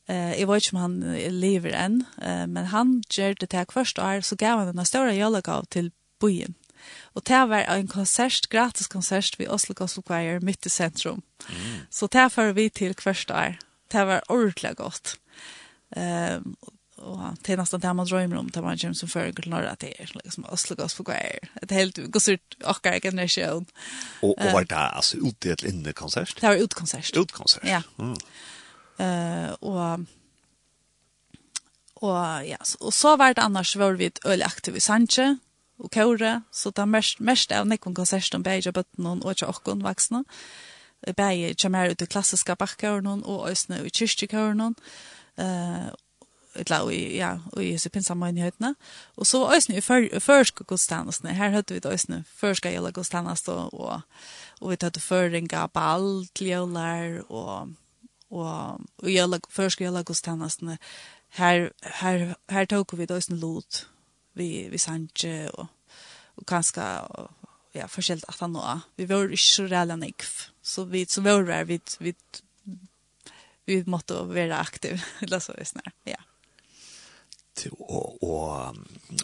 [0.06, 0.98] Uh, jeg vet ikke om han
[1.34, 5.14] lever enn, uh, men han gjør det här första år så gav han en stora
[5.14, 6.54] jölaga till bojen.
[7.16, 11.24] Og det var en konsert, gratis konsert ved Oslo Gospel Choir midt i sentrum.
[11.50, 11.86] Mm.
[11.92, 13.60] Så det var vi til hvert år.
[13.92, 15.16] Det var ordentlig godt.
[15.96, 16.56] Um,
[17.06, 19.76] og det er nesten det man drømmer om, det man kommer som fører til Norra
[19.80, 21.50] til, liksom Oslo Gospel Choir.
[21.62, 23.68] Et helt godt ut, akkurat generasjon.
[24.22, 26.38] Og, og var det altså ute et inne konsert?
[26.42, 27.18] Det var ute konsert.
[27.18, 27.68] Ut konsert.
[27.68, 27.82] Ja.
[28.00, 28.16] Mm.
[28.96, 30.06] Uh, og
[32.04, 35.38] Og ja, og så var det annars var vi øyelig aktiv i Sanche,
[35.80, 39.52] og kåre, så det er mest, mest av nekken konserten bare i bøttene og ikke
[39.52, 40.24] åkken vaksne.
[41.18, 44.74] Bare kommer ut i klassiske bakkårene og øsne i kyrkjekårene.
[45.36, 45.92] Uh,
[46.56, 48.38] eller i ja og i så pinsa man
[49.18, 51.34] og så øsne i før, førske godstjenestene.
[51.34, 54.02] her høtte vi øsne førske jella godstanast og og,
[54.62, 57.70] og vi tatt føringa ball til jollar og
[58.30, 60.78] og og jella förska jella godstanasne
[61.30, 63.88] her her her tok vi øysni lot
[64.36, 65.68] vi, vi sanje og,
[66.36, 66.86] og kanskje
[67.76, 68.64] ja, forskjellig at han nå.
[69.00, 70.32] Vi var ikke så reelle nekv.
[70.66, 72.16] Så vi så var vi vi, vi,
[73.66, 76.22] vi måtte være aktiv, eller så visst nær, ja.
[77.80, 78.76] Og, og,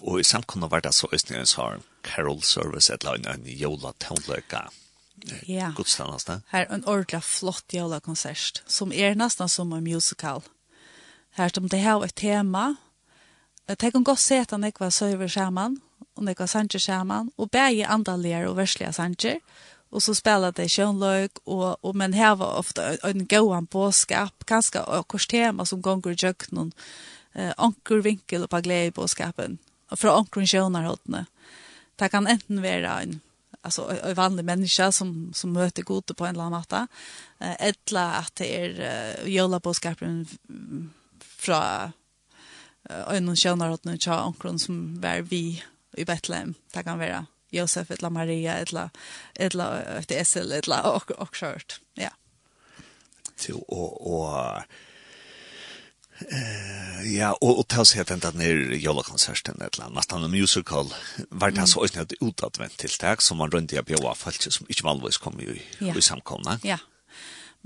[0.01, 3.91] og i samkommet var det så visst har Carol Service et eller annet en jola
[3.99, 4.69] tonløyka.
[5.45, 5.73] Ja,
[6.49, 10.41] her en ordentlig flott yola konsert, som er nesten som en musical.
[11.37, 12.75] Her som det har et tema,
[13.71, 15.77] Jeg kan godt se at han ikke var søver sammen,
[16.15, 19.39] og ikke var sanger sammen, og begge andalige og verslige sanger,
[19.91, 24.83] og så spelar det sjønløg, og, og men her var ofte en gåan påskap, kanskje
[24.83, 26.71] akkurat tema som gonger jøkken,
[27.35, 29.59] eh, anker vinkel på glede i påskapen,
[29.95, 31.25] fra onkeren sjønarhåttene.
[31.99, 33.21] Det kan enten være en
[33.63, 36.87] alltså en vanlig människa som som möter gode på en eller annan matta.
[37.39, 38.69] Eh, eller att det är
[39.25, 39.73] uh, jolla på
[41.37, 42.00] från
[43.11, 45.61] øynene kjønner at noen tja omkron som var vi
[45.97, 46.55] i Bethlehem.
[46.73, 48.89] Det kan være Josef, etla Maria, etla,
[49.35, 51.81] etla, etla Esel, etla, og, og kjørt.
[51.99, 52.13] Ja.
[53.41, 54.63] Til å, og
[57.09, 60.91] ja, og, og til å si at den der eller annet, nesten en musical,
[61.31, 64.69] var det så øyne et utadvendt tiltak som man rundt i å bjøve folk som
[64.69, 66.59] ikke vanligvis kom i, i samkomne.
[66.67, 66.77] Ja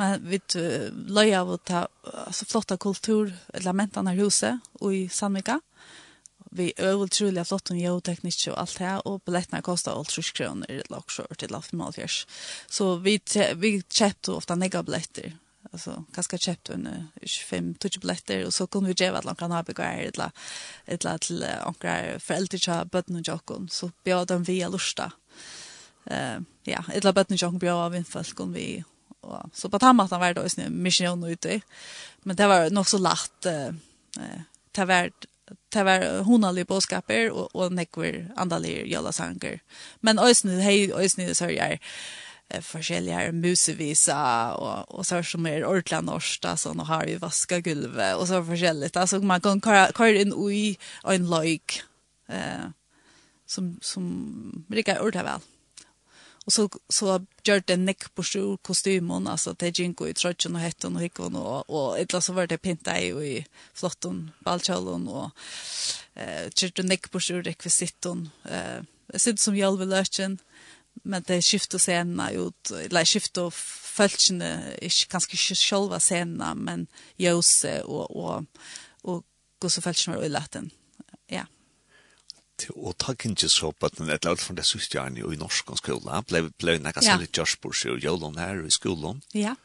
[0.01, 5.59] Men vi uh, løy av å ta altså, flotta kulturelementene her huset og i Sandvika.
[6.55, 10.35] Vi er utrolig av flott og geoteknisk og alt her, og billettene kostet alt 30
[10.37, 12.21] kroner i lagsjør til Alfimaliers.
[12.71, 13.17] Så vi,
[13.59, 15.33] vi kjøpte ofte nega billetter
[15.75, 19.51] alltså ganska köpt en 25 touch billetter och så kunde vi ge vad långt kan
[19.51, 20.31] ha begär eller
[20.85, 25.11] eller till ankar föräldrar så bötten och jocken så bjöd de via lusta.
[26.05, 28.83] Eh ja, eller bötten och jocken bjöd av en folk om vi
[29.25, 31.61] Och så på tamma han var då snö mission ute.
[32.23, 33.73] Men det var nog så lätt eh
[34.71, 35.25] ta vart
[35.69, 39.59] ta var honali boskaper och och nekver andalir jalla sanger.
[39.99, 41.79] Men ösnu hej ösnu så jag
[42.61, 48.15] forskjelliga musevisa och og så som är ordla norskt alltså och har vi vaska gulvet
[48.15, 51.81] och så forskjelligt alltså man kan köra in i en like
[52.27, 52.69] eh
[53.47, 55.39] som som brukar ordla väl.
[56.45, 60.61] Og så så gjør det nekk på sjö kostymen alltså det jinko i tröjan och
[60.61, 65.31] hettan och og och och ett så var det pinta i i flotten balchalon och
[66.15, 68.83] eh gjør det nekk på sjö rekvisiton eh
[69.17, 70.39] sitter som jag vill løtjen,
[71.03, 73.49] men det skiftar sena ut eller skiftar
[73.95, 76.87] fältene är kanske inte själva sena men
[77.17, 78.45] ljus och och
[79.01, 79.23] och
[79.59, 80.71] går så fältene i latten
[82.75, 86.21] og takk ikke så på at et lag for det siste gjerne i norsk skola.
[86.27, 87.15] Ble, ble nekka ja.
[87.15, 89.21] særlig Josh Borsjø og Jolon her i skolen.
[89.35, 89.55] Ja.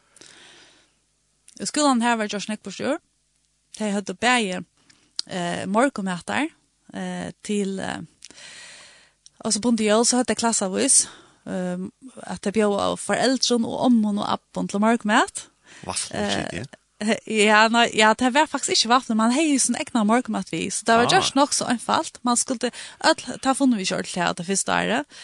[1.61, 2.97] I skolan her var Josh Nek Borsjø.
[3.79, 4.63] De hadde bæge
[5.27, 6.49] eh, morgenmøter
[6.93, 8.01] eh, til eh,
[9.39, 10.97] altså på en del så hadde jeg klassevis
[11.45, 11.89] um,
[12.27, 15.47] at jeg bjør av foreldren og ommen og appen til morgenmøter.
[15.87, 16.65] Vaffel, eh, ja.
[17.25, 20.85] Ja, nei, ja, det var faktisk ikke vaffnet, man hei sin egna morgenmat vi, så
[20.87, 21.15] det var ah.
[21.17, 22.71] just nok så enfalt, man skulle,
[23.07, 25.21] öll, ta funnet vi kjørt til det første året,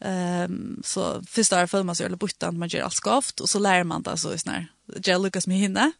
[0.00, 3.62] um, så første året føler man seg eller bortan, man gjør alt skoft, og så
[3.62, 4.70] lærer man det så i sånn her,
[5.00, 5.90] gjør lukkes med henne,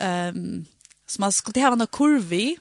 [0.00, 0.62] um,
[1.06, 2.56] så man skulle ha noe kurvi,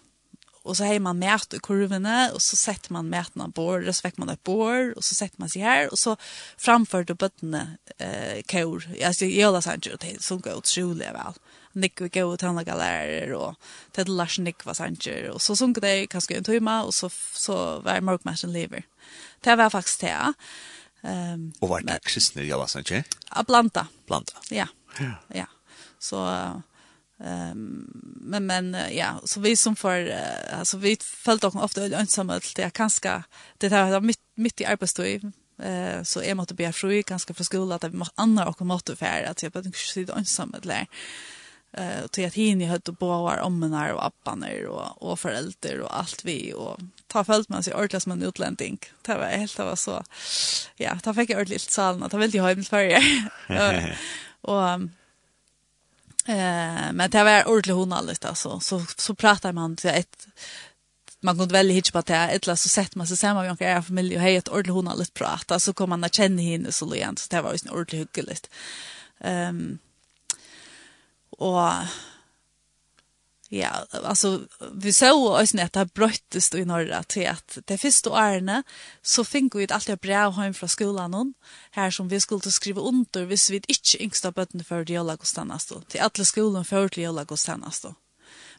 [0.65, 3.93] og så hei man mät i kurvene, og så setter man mäten av bord, og
[3.93, 6.15] så fikk man et bord, og så setter man seg her, og så
[6.57, 11.37] framførte bøttene eh, kår, altså jøla sanger, som går utrolig vel.
[11.37, 13.55] Mm Nick vi gå till några lärare och
[13.91, 17.80] Ted Lars Nick var sanger och så sunk det kanske en timme och så så
[17.80, 18.84] var Mark Mason lever.
[19.41, 20.34] Det var faktiskt det.
[21.03, 23.03] Ehm um, och var det kristna jag var sanger?
[23.30, 23.88] Atlanta.
[24.05, 24.34] Atlanta.
[24.49, 24.67] Ja.
[24.99, 25.11] Ja.
[25.28, 25.45] ja.
[25.99, 26.61] Så ehm
[27.51, 32.39] um, men men ja så vi som för uh, alltså vi följt också ofta ensamma
[32.39, 33.23] till det kanske
[33.57, 37.71] det här mitt mitt i arbetsliv eh så är måste be fru ganska för skolan
[37.71, 40.88] att vi måste andra och måste för att jag bara sitta ensam med lär
[41.78, 45.97] eh till att hin i hött och boar ommenar och appaner och och föräldrar och
[45.97, 48.80] allt vi och ta följt med sig ordlas som en utlänning.
[49.01, 50.03] Det var helt det var så.
[50.76, 52.09] Ja, ta fick jag ordligt salen.
[52.09, 53.01] Ta vill jag hem för Sverige.
[54.41, 54.69] och
[56.28, 60.28] eh men det var ordligt hon alldeles alltså så så pratar man till ett
[61.19, 64.15] man kunde välja hitch på det eller så sett man sig samman med en familj
[64.15, 67.19] och hej ett ordentligt hon alldeles prata så kommer man att känna henne så lent
[67.19, 68.49] så det var ju en ordentligt hyggligt.
[69.19, 69.80] Ehm um,
[71.39, 71.88] og
[73.53, 78.63] ja, altså, vi så også at det brøttes i Norra til at det første årene
[79.05, 81.33] så fikk vi alltid brev hjem fra skolen
[81.77, 85.75] her som vi skulle skrive under hvis vi ikke yngste bøttene for de jøla godstannast
[85.89, 87.93] til alle skolen for de jøla då.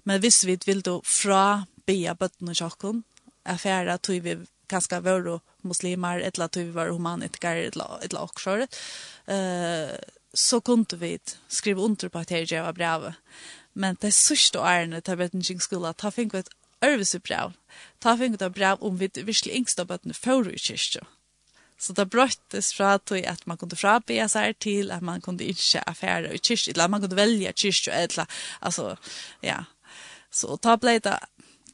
[0.05, 3.05] men hvis vi vill då fra bia bøttene tjokken
[3.45, 4.37] er færre tog vi
[4.69, 8.67] kanskje var muslimer, eller tog vi var humanitgar, eller, eller også,
[9.29, 9.95] uh,
[10.37, 11.19] så kunde vi
[11.49, 13.13] skriva under på att det här var brev.
[13.73, 16.49] Men det sista åren till Bettingen skola, ta fick vi ett
[16.81, 17.53] örvesebrev.
[17.99, 21.07] Ta fick vi ett brev om vi verkligen yngsta bötten för i kyrkja.
[21.79, 25.83] Så det bröttes fra til at man kunne frabe seg til at man kunne ikke
[25.89, 28.25] affære i kyrkja, eller at man kunne velge kyrkja, eller
[28.61, 28.97] altså,
[29.43, 29.65] ja.
[30.31, 31.19] Så ta blei det,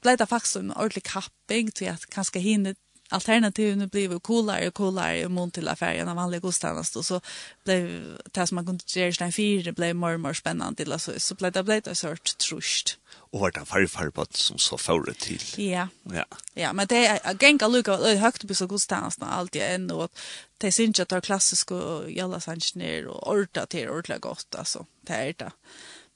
[0.02, 2.74] blei det faktisk en ordentlig kapping til at kanskje hinne
[3.12, 7.20] alternativen blev coolare och coolare i till affären av vanliga godstjänst och så
[7.64, 11.12] blev det som man kunde göra sen fyra blev mer och mer spännande till så
[11.20, 12.98] så blev det blev det sort trust
[13.32, 15.66] och vart det färg färgbart som så fører till.
[15.70, 15.88] Ja.
[16.02, 16.24] Ja.
[16.54, 20.18] Ja, men det är gänga lucka och högt på så godstjänst alltid ändå att
[20.58, 24.86] det syns att det är klassiskt och jalla sanchner och orta till ortla gott alltså
[25.00, 25.50] det är det.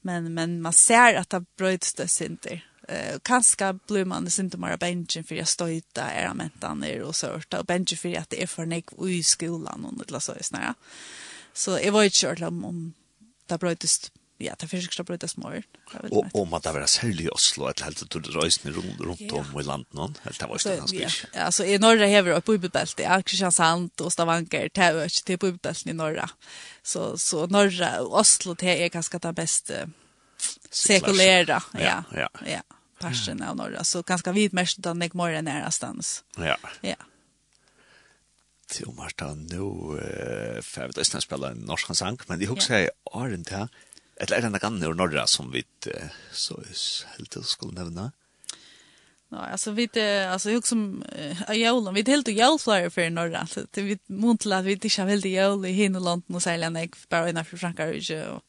[0.01, 4.57] Men men man ser att det bröts det synter Eh kanske blir man det inte
[4.57, 8.43] mer benchen för jag stöta era mentan ner och så och benchen för att det
[8.43, 10.74] är för nek i skolan och det så snära.
[11.53, 12.95] Så jag var ju kört om om
[13.47, 15.62] det brötest ja, det finns också bröda smör.
[16.11, 19.32] Och om att det var särskilt i Oslo, att helt att du rejste runt, runt
[19.32, 21.24] om i landet någon, helt det var ju ganska mycket.
[21.32, 25.39] Ja, alltså i norra hever och bibelbälte, ja, Kristiansand och Stavanger, det är ju till
[25.39, 26.30] bibelbälten i norra.
[26.82, 29.74] Så, så norra, och Oslo, det är ganska det bästa
[30.70, 33.84] sekulära, ja, ja, ja parsen av norra.
[33.84, 36.24] Så ganska vid mest utan jag mår nära stans.
[36.36, 36.57] Ja.
[36.80, 36.97] Ja.
[38.66, 40.01] Till Marta nu
[40.62, 43.68] för att nästan spille en norsk sang, men jeg husker jeg hooks är aren't här.
[44.20, 45.64] Ett lärt andra gamla norra som vi
[46.32, 46.62] så
[47.16, 48.12] helt til skulle nevne.
[49.28, 51.05] Nej, no, alltså vi det alltså jag som
[51.47, 53.47] är jollen, vi helt och jolflyger för norra.
[53.47, 57.28] Så det vi montlat vi det har väldigt jolligt i hinland och sälja nek bara
[57.28, 58.42] innanför Frankrike och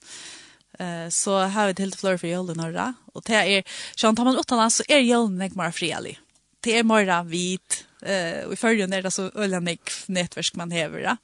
[0.77, 3.63] Eh så har vi till flör för i norra och det är
[3.95, 6.19] så tar man åt så är julen nek mer fredlig.
[6.59, 10.71] Det är mer vit eh och i förrjun är det så öliga nek nätverk man
[10.71, 11.17] häver ja.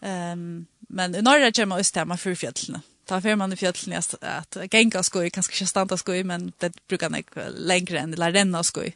[0.00, 2.80] Ehm men i norra kommer man östemma för fjällen.
[3.04, 6.86] Ta för man i fjällen att, att gänga skoj kanske inte stanna skoj men det
[6.88, 7.26] brukar nek
[7.56, 8.94] längre än eller renna skoj.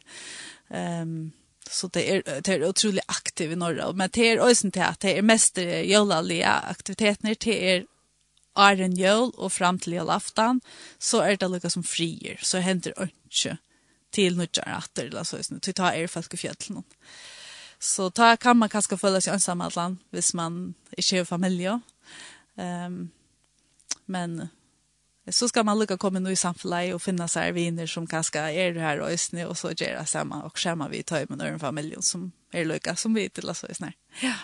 [0.69, 1.31] Ehm
[1.69, 4.99] så det är det är otroligt aktivt i norra men det är ösen till att
[4.99, 7.85] det är mest jolaliga aktiviteter det är
[8.55, 10.61] Arjen Jøl og fram til Jøl Aftan,
[10.99, 13.57] så er det lika som frier, så henter ønske
[14.13, 16.83] til nødjar atter, eller så, til ta er folk i fjellet
[17.79, 21.79] Så ta kan man kanskje føle seg ønsam alt land, hvis man ikke har familie.
[22.55, 23.11] Um,
[24.05, 24.49] men
[25.31, 28.73] så skal man lukka komme nå i samfunnet og finne seg viner som kanskje er
[28.75, 31.59] det og østene, og så gjør det samme, og skjermer vi i tøy med noen
[31.59, 33.93] familie som er lukka som vi til, eller så, ja.
[34.21, 34.35] Ja.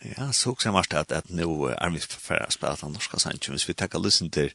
[0.00, 3.58] Ja, så också mest att att nu är vi för att spela den norska sanchen.
[3.66, 4.52] Vi tar och lyssnar till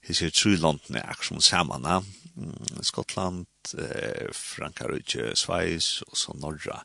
[0.00, 2.04] his true London action samman.
[2.80, 3.46] Skottland,
[3.78, 6.82] eh, Frankrike, Schweiz och så norra.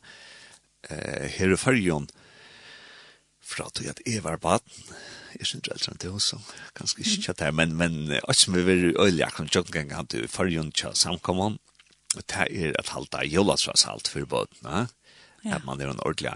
[0.88, 2.08] Eh, här är färjan
[3.48, 4.84] fra tog at jeg var baden,
[5.38, 6.38] jeg synes ikke eldre det også,
[6.76, 10.28] ganske ikke kjatt men, men også som vi var i øyelig akkurat jøkken han til
[10.28, 11.58] fargen til samkommet,
[12.16, 14.46] og det er et halvt av jolasrasalt for
[15.44, 15.54] Ja.
[15.54, 16.32] at man er en ordentlig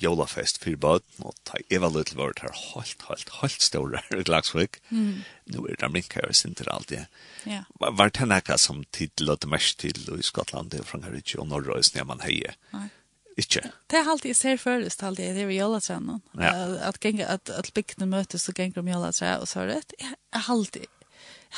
[0.00, 4.80] jólafest fyrir bøten, og ta Eva Little var her helt, helt, helt store i Glagsvik.
[4.96, 5.24] Mm.
[5.52, 7.02] Nå er det minka jeg sinter alt det.
[7.46, 7.64] Ja.
[7.78, 11.48] Var det nekka som tid løte mest til i Skottland, det er fra Norge og
[11.50, 12.54] Norge, og man heie?
[12.72, 12.88] Nei.
[13.36, 13.66] Ikke?
[13.90, 16.22] Det er alltid jeg ser først, alltid, det er ved jólatrenen.
[16.40, 16.52] Ja.
[16.88, 20.14] At, genga, at, at bygdene møtes og ganger om jólatrenen, og så er det, jeg
[20.32, 20.86] er alltid,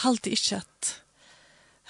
[0.03, 0.91] alltid ikke at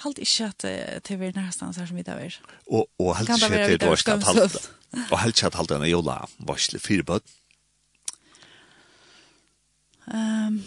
[0.04, 2.38] halt ikke at det er nærmestans her som vi da er.
[2.66, 4.70] Og, og helt ikke at det er vårt halt,
[5.10, 7.34] og helt ikke at halt denne jola varsle fire bød?
[10.08, 10.62] Um,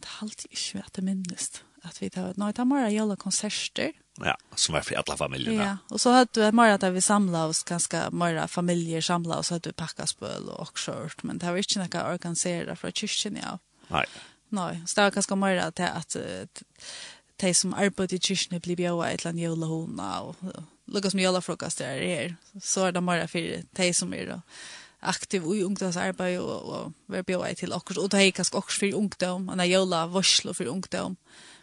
[0.00, 1.50] det halt ikke at det minnes
[1.84, 3.92] at vi tar nei, det er bare jola konserter.
[4.22, 5.64] Ja, som er for alle familjerna.
[5.66, 9.50] Ja, og så hadde vi bare at vi samla oss ganske mange familier samla oss,
[9.50, 13.40] så hadde vi pakka spøl og okkjørt, men det var ikke noe organiseret fra kyrkjen,
[13.42, 13.56] ja.
[13.90, 14.06] Nei.
[14.54, 16.62] Nei, så det var ganske mer at, at, at
[17.44, 21.22] de som arbeider i kyrkene blir bjøret et eller annet jøla hona, og lukket som
[21.22, 22.36] jøla frokost der er her.
[22.60, 24.38] Så er det bare for de som er
[25.04, 29.00] aktiv i ungdomsarbeid og, og vil bjøret til okkurs, og de er kanskje okkurs for
[29.00, 31.18] ungdom, og det er jøla varslo for ungdom,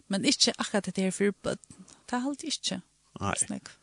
[0.07, 1.89] men ikke akkurat det her for bøtten.
[2.05, 2.82] Det er alltid ikke.
[3.21, 3.36] Nei.
[3.39, 3.75] Snakk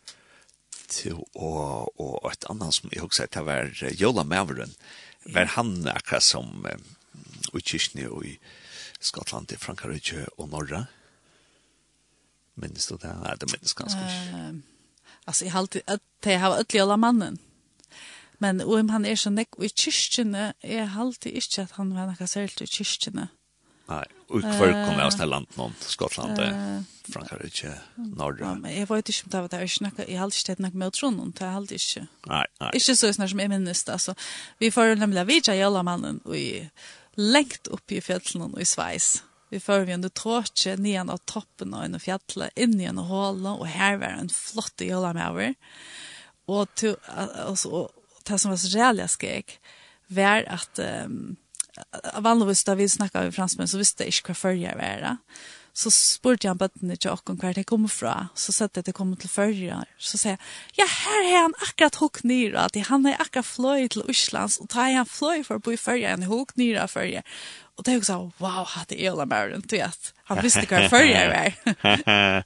[0.89, 4.73] til og, og et annet som jeg også husker, det var Jola Maveren,
[5.29, 6.87] var han akkurat som um,
[7.55, 8.39] i Kyrkene og i
[9.01, 10.87] Skottland, i Frankrike og Norra
[12.63, 13.13] minns du det?
[13.23, 14.43] Nei, det minns ganske ikke.
[14.43, 17.41] Uh, altså, jeg har alltid, det har alltid alla mannen.
[18.39, 22.07] Men om han er så nekk i kyrkjene, jeg har alltid ikke at han var
[22.11, 23.29] noe særlig i kyrkjene.
[23.89, 28.45] Nei, og hver kom jeg av sånne landet noen, Skottland, uh, Frankrike, Norge.
[28.45, 30.91] Ja, men jeg vet ikke om det var det, jeg, har alltid ikke noe med
[30.91, 32.03] å tro noen, det har alltid ikke.
[32.29, 32.73] Nei, nei.
[32.77, 34.15] Ikke så snart som jeg minnes det, altså.
[34.61, 36.51] Vi får nemlig vidtja jævla mannen, og i
[37.17, 39.09] lengt opp i fjellene og i sveis.
[39.49, 43.57] Vi får vi under tråkje nian av toppen og under fjallet, inn i en håla,
[43.57, 45.55] og her var en flott jola med over.
[46.49, 49.59] Og, altså, og det som var så reelle skrek,
[50.09, 51.37] var at um,
[52.25, 55.15] vanligvis da vi snakket med franskmenn, så visste jeg ikke hva førjer var det.
[55.79, 58.97] Så spurte jeg bøttene til åkken hver de kom fra, så sa jeg at jeg
[58.99, 59.87] kom til førjer.
[60.03, 60.41] Så sier jeg,
[60.81, 64.73] ja, her har han akkurat hukk nyra, at han har akkurat fløy til Oslands, og
[64.75, 67.23] tar han fløy for å bo i førjer, han har hukk nyra førjer.
[67.79, 70.13] Og det er jo sånn, wow, hatt det Ela Marin, du vet.
[70.27, 72.45] Han visste hur förrjär var.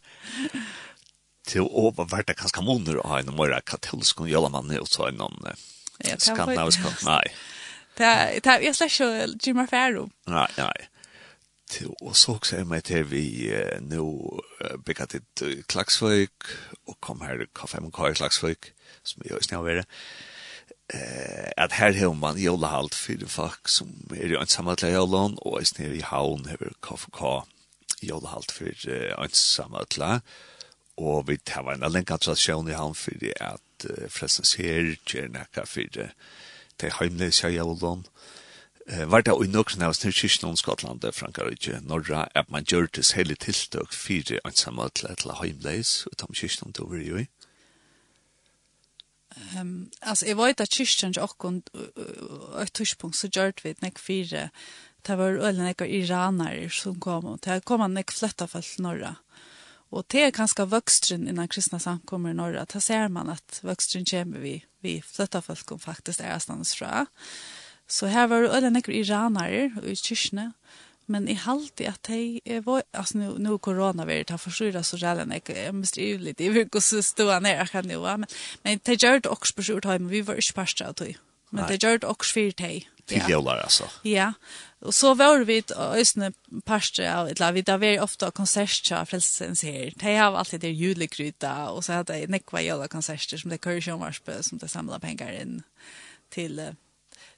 [1.48, 4.88] Til å vad det kanske måneder å ha en mera katolsk og Ela mann og
[4.88, 5.24] så en
[6.20, 6.84] skandinavisk.
[7.06, 7.32] Nei.
[7.96, 10.10] Det det jag släcker Jim Faro.
[10.26, 10.88] Nei, nei.
[11.70, 14.00] Til och så också är med vi nu
[14.84, 16.44] bekat ett Klagsvøk
[16.86, 18.72] og kom her här kaffe med Karl Klagsvøk,
[19.02, 19.84] som jag snävar
[20.90, 25.64] eh at her har man jólahald fyrir folk som er ein til jólan og er
[25.64, 27.46] snir i havn hevur KFK
[28.02, 30.20] jólahald fyrir ein til
[30.96, 36.12] og vi hava en lenka tradisjon i havn fyrir at uh, frestens her gernaka fyrir
[36.78, 38.04] te heimleis jólan
[38.90, 43.34] Uh, var det nok snævs til Kirsten Skottland Frankrike norra at man gjør det hele
[43.34, 47.24] tiltøk fire ansamme fyrir ein samatla til heimleis utan Kirsten over jo
[49.60, 54.50] Um, alltså jag vet att kyrkan och ett tidspunkt så gjorde vi nek fyra
[55.02, 59.16] det var ölen nek iranare som kom och det kom en nek flytta fall norra.
[59.90, 62.64] Och det är ganska vuxen innan kristna samkommer i norra.
[62.64, 67.06] Där ser man att vuxen kommer vi vi flytta fall kom faktiskt är stans fra.
[67.86, 70.52] Så här var ölen nek iranare i kyrkan
[71.06, 75.24] Men i halvtid att er var alltså nu nu korona vet ta förskyra så jävla
[75.24, 78.26] nek jag måste ju lite jeg vil så stå ner kan nu men
[78.64, 81.16] men det gjør det också på sjut men vi var ikke parstra av att
[81.50, 83.84] men det gjør det också för dig Til jævlar, altså.
[84.04, 84.32] ja.
[84.80, 86.32] Og så var vi ösne
[86.66, 91.70] pasta av, eller vi där var ofta konserter frälsens her, det har alltid det julekryta
[91.70, 95.62] och så hade nekva jolla konserter som det kör marspel som det samla pengar in
[96.30, 96.74] till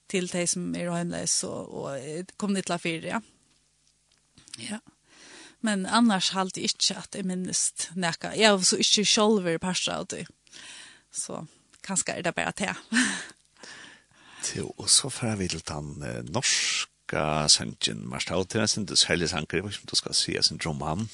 [0.07, 1.99] till de som är hemlösa och, och
[2.37, 3.21] kom dit la fyra ja.
[4.59, 4.81] Ja.
[5.65, 8.35] Men annars halt jeg ikke at jeg minnest nekka.
[8.37, 9.57] Jeg var så ikke selv i
[9.89, 10.27] av det.
[11.13, 11.47] Så
[11.83, 12.75] kanskje er det bare til.
[14.45, 19.31] til, og så får vi til den eh, norska sangen Marstau til en sin særlig
[19.31, 21.09] sanger, hva som du skal si, sin dromman.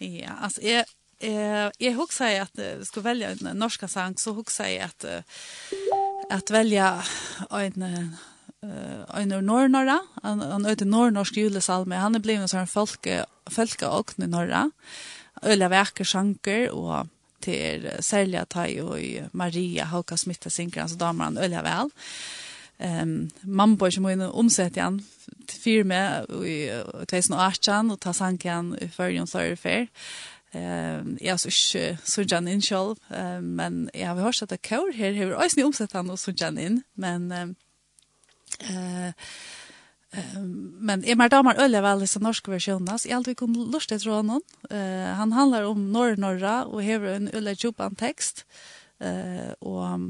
[0.00, 0.84] Ja, altså jeg,
[1.20, 5.24] jeg, jeg husker jeg at jeg skulle velge en norska sang, så husker jeg at,
[6.30, 6.90] at velge
[7.52, 8.18] en
[8.66, 14.14] uh, en norrnara, han, han Nord-Norsk julesalme, han er blevet en sånn folke, folke og
[14.18, 14.68] i norra,
[15.42, 17.10] øyla veker sjanker, og
[17.42, 21.90] til særlig Selja Tai og Maria Hauka Smitta synker så damer han øyla vel.
[22.82, 25.00] Um, Mamma Mambo ikke må inn og omsette igjen,
[25.46, 25.98] til firme
[26.42, 26.56] i
[27.10, 29.86] 2018, og ta sanken i førjen større fer.
[30.52, 34.58] Um, jeg har ikke sunnet han inn selv, um, men jeg har hørt at det
[34.58, 37.54] er kår her, jeg har også omsett han og sunnet han inn, men um,
[38.70, 39.12] Eh
[40.80, 44.22] men är mer damer öle väl så norsk så jeg jag alltid kunde lusta tror
[44.22, 48.46] någon eh han handlar om norr norra och har en øye jobban tekst,
[49.02, 50.00] uh, eh och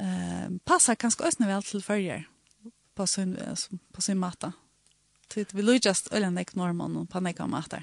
[0.00, 2.28] eh passar kanske ösna väl till förger
[2.94, 3.38] på sin
[3.92, 4.52] på sin matta
[5.34, 7.82] det vi lukar just öle nek norman och panika matta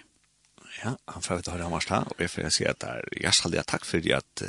[0.84, 3.86] ja han får ta det hamarsta och jag får säga att jag ska säga tack
[3.86, 4.44] för att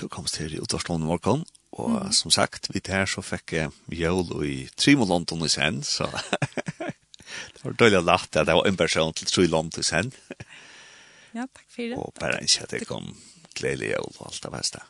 [0.00, 2.12] du komst till utårstående morgon Og mm.
[2.12, 3.54] som sagt, vi der så fikk
[3.88, 6.08] jøl i Trimo London i sen, så
[6.82, 10.12] det var døylig lagt at det var en person til Trimo London i sen.
[11.38, 11.96] ja, takk for det.
[11.96, 13.14] Og bare ikke at det kom
[13.56, 14.84] gledelig jøl og alt det beste.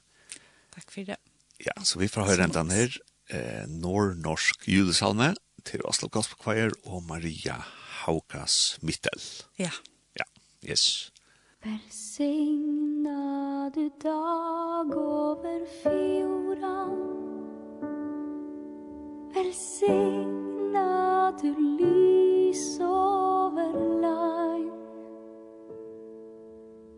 [0.74, 1.20] Takk for det.
[1.62, 2.98] Ja, så vi får høre den her,
[3.30, 5.34] eh, Nord-Norsk julesalme
[5.68, 7.60] til Oslo Gospel Choir og Maria
[8.02, 9.22] Haukas Mittel.
[9.58, 9.70] Ja.
[10.18, 10.26] Ja,
[10.66, 11.11] yes.
[11.64, 13.20] Välsigna
[13.74, 16.96] du dag över fjordan
[19.34, 24.72] Välsigna du lys över lagn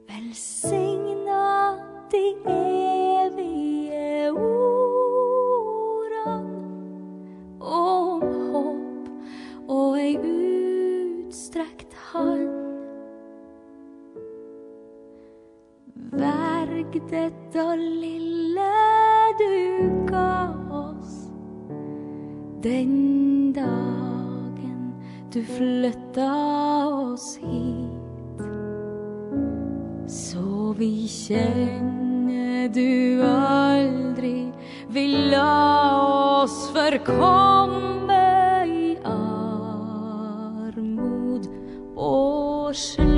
[0.08, 1.76] Välsigna
[2.10, 2.36] dig
[16.84, 18.72] sorg detta lilla
[19.38, 21.30] du ga oss
[22.62, 24.94] Den dagen
[25.32, 28.40] du flytta oss hit.
[30.06, 34.52] Så vi känner du aldrig
[34.88, 38.98] vill la oss förkomma i
[40.64, 41.48] armod
[41.96, 43.13] och skjut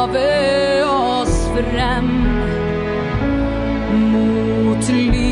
[0.00, 2.08] Mave oss frem.
[4.12, 5.29] Mot liv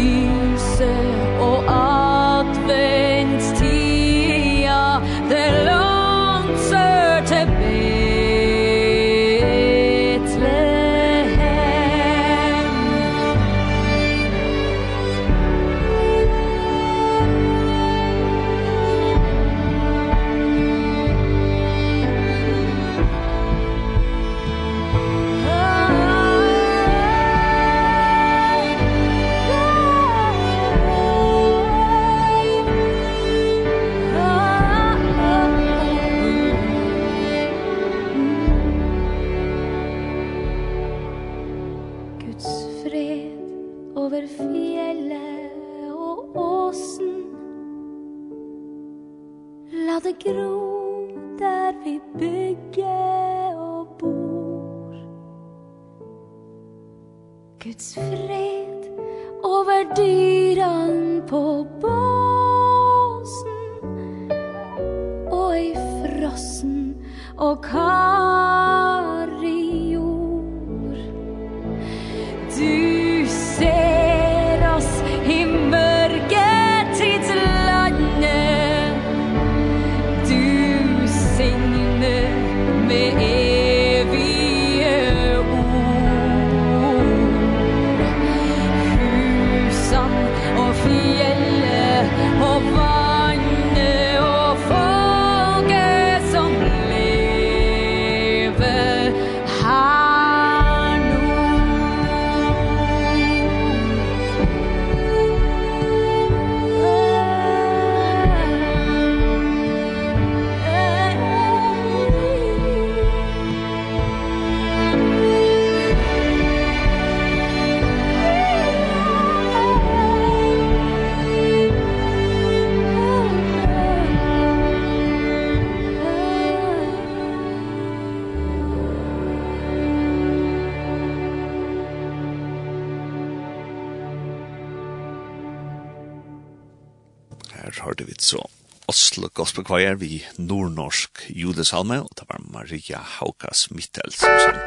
[139.59, 144.61] Oslo Choir vi nordnorsk judesalme, og det var Maria Haukas Mittel som sang.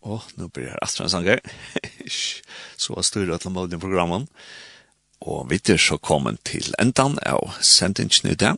[0.00, 1.42] Og nå blir det Astra en sanger.
[2.80, 4.24] så var styrer til å måten programmen.
[5.20, 8.56] Og vi er så kommet til endan av sendingen i dag,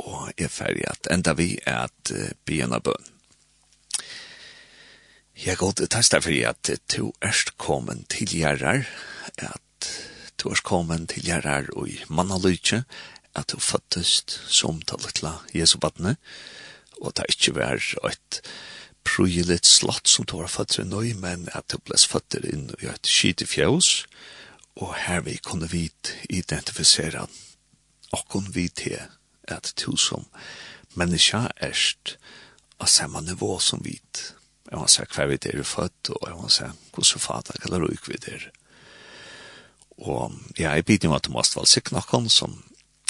[0.00, 3.12] og er ferdig at enda vi er at uh, begynne bønn.
[5.44, 8.88] Jeg går til testa for at du erst kommet til gjerrar,
[9.36, 9.92] at
[10.40, 12.86] du erst kommet til gjerrar og i mannalydje,
[13.34, 14.96] at du fattest som ta
[15.54, 16.16] Jesu badne,
[17.00, 17.80] og det ikke var
[18.10, 18.40] et
[19.04, 22.86] prugilet slott som du har fatt i nøy, men at du ble fatt inn i
[22.86, 24.04] et skit i fjøs,
[24.76, 27.26] og her vi kunne vit identifisere
[28.12, 29.00] okkon vi til
[29.48, 30.24] at du som
[30.94, 32.16] menneska erst
[32.80, 34.32] av samme nivå som vit.
[34.70, 37.92] Jeg må se hva vi er født, og jeg må se hvordan fader kaller du
[37.92, 38.50] ikke vi der.
[40.02, 42.56] Og ja, jeg bidde om at du måtte være sikker noen som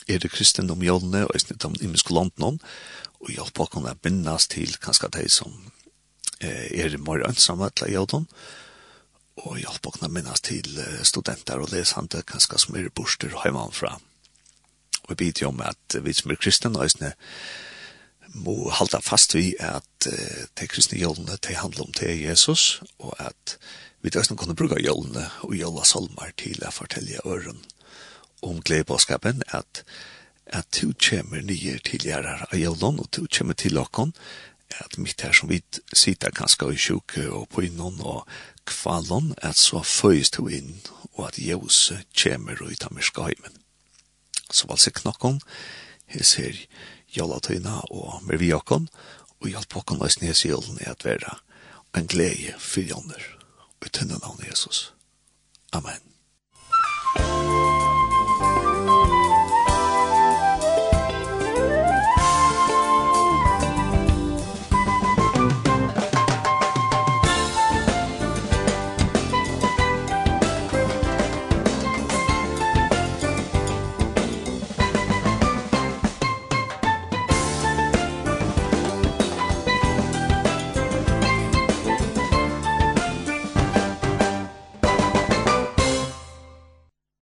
[0.09, 2.61] er det kristendom jólne og snitt om imisk London
[3.23, 5.53] og hjelp å kunne bindes til kanskje de som
[6.41, 8.29] eh, er mer ønsomme til jólden
[9.43, 10.69] og hjelp å kunne bindes til
[11.07, 13.97] studenter og lesende kanskje som er borster hjemmefra
[15.03, 17.19] og jeg bidder om at vi som er kristen og snitt
[18.33, 23.15] må halda fast vi at uh, de kristne jólene de handler om til Jesus og
[23.21, 23.59] at
[24.03, 27.61] vi døsten kunne bruke jólene og jóla salmar til å fortelle øren
[28.43, 29.85] om gledebåskapen at
[30.53, 34.13] at du kommer nye tilgjærer av jævlån, og du kommer til åkken,
[34.81, 35.61] at mitt her som vi
[35.93, 38.27] sitter ganske i sjuke og på innan og
[38.69, 40.81] kvalon, at så føys du inn,
[41.15, 43.59] og at jævse kommer ut av myrskaheimen.
[44.51, 45.41] Så var det knokken,
[46.13, 46.63] jeg ser
[47.17, 48.89] jævlatøyna og mer vi åkken,
[49.41, 51.39] og hjelp åkken løs nes jævlen i at være
[51.97, 53.29] en glede for jævner,
[53.81, 54.93] og i navn Jesus.
[55.73, 56.01] Amen.
[57.17, 57.72] Amen.